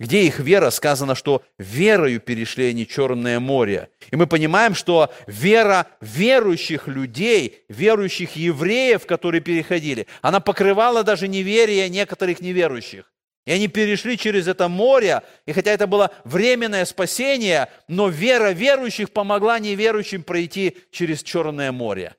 [0.00, 0.70] Где их вера?
[0.70, 3.90] Сказано, что верою перешли они Черное море.
[4.12, 11.88] И мы понимаем, что вера верующих людей, верующих евреев, которые переходили, она покрывала даже неверие
[11.88, 13.12] некоторых неверующих.
[13.44, 19.10] И они перешли через это море, и хотя это было временное спасение, но вера верующих
[19.10, 22.14] помогла неверующим пройти через Черное море.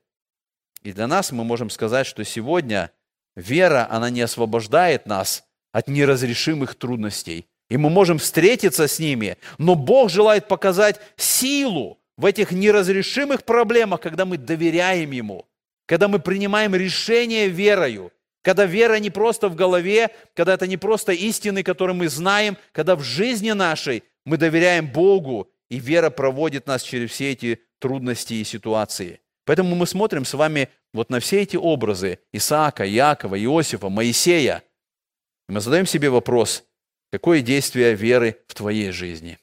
[0.81, 2.91] И для нас мы можем сказать, что сегодня
[3.35, 9.75] вера, она не освобождает нас от неразрешимых трудностей– и мы можем встретиться с ними, но
[9.75, 15.45] Бог желает показать силу в этих неразрешимых проблемах, когда мы доверяем Ему,
[15.85, 18.11] когда мы принимаем решение верою,
[18.41, 22.95] когда вера не просто в голове, когда это не просто истины, которые мы знаем, когда
[22.95, 28.43] в жизни нашей мы доверяем Богу, и вера проводит нас через все эти трудности и
[28.43, 29.21] ситуации.
[29.45, 34.63] Поэтому мы смотрим с вами вот на все эти образы Исаака, Иакова, Иосифа, Моисея–
[35.49, 36.63] И мы задаем себе вопрос,
[37.11, 39.37] какое действие веры в твоей жизни?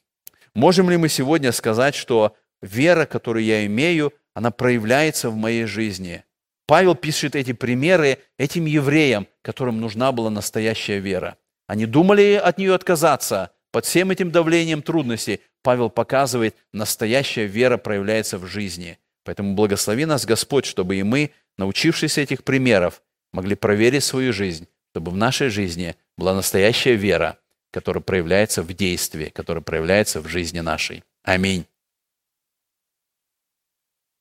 [0.55, 6.25] Можем ли мы сегодня сказать, что вера, которую я имею, она проявляется в моей жизни?
[6.67, 11.37] Павел пишет эти примеры этим евреям, которым нужна была настоящая вера.
[11.67, 13.53] Они думали от нее отказаться.
[13.71, 18.99] Под всем этим давлением трудностей Павел показывает, настоящая вера проявляется в жизни.
[19.25, 23.03] Поэтому благослови нас Господь, чтобы и мы, научившись этих примеров,
[23.33, 27.39] могли проверить свою жизнь, чтобы в нашей жизни была настоящая вера,
[27.77, 31.05] которая проявляется в действии, которая проявляется в жизни нашей.
[31.23, 31.67] Аминь.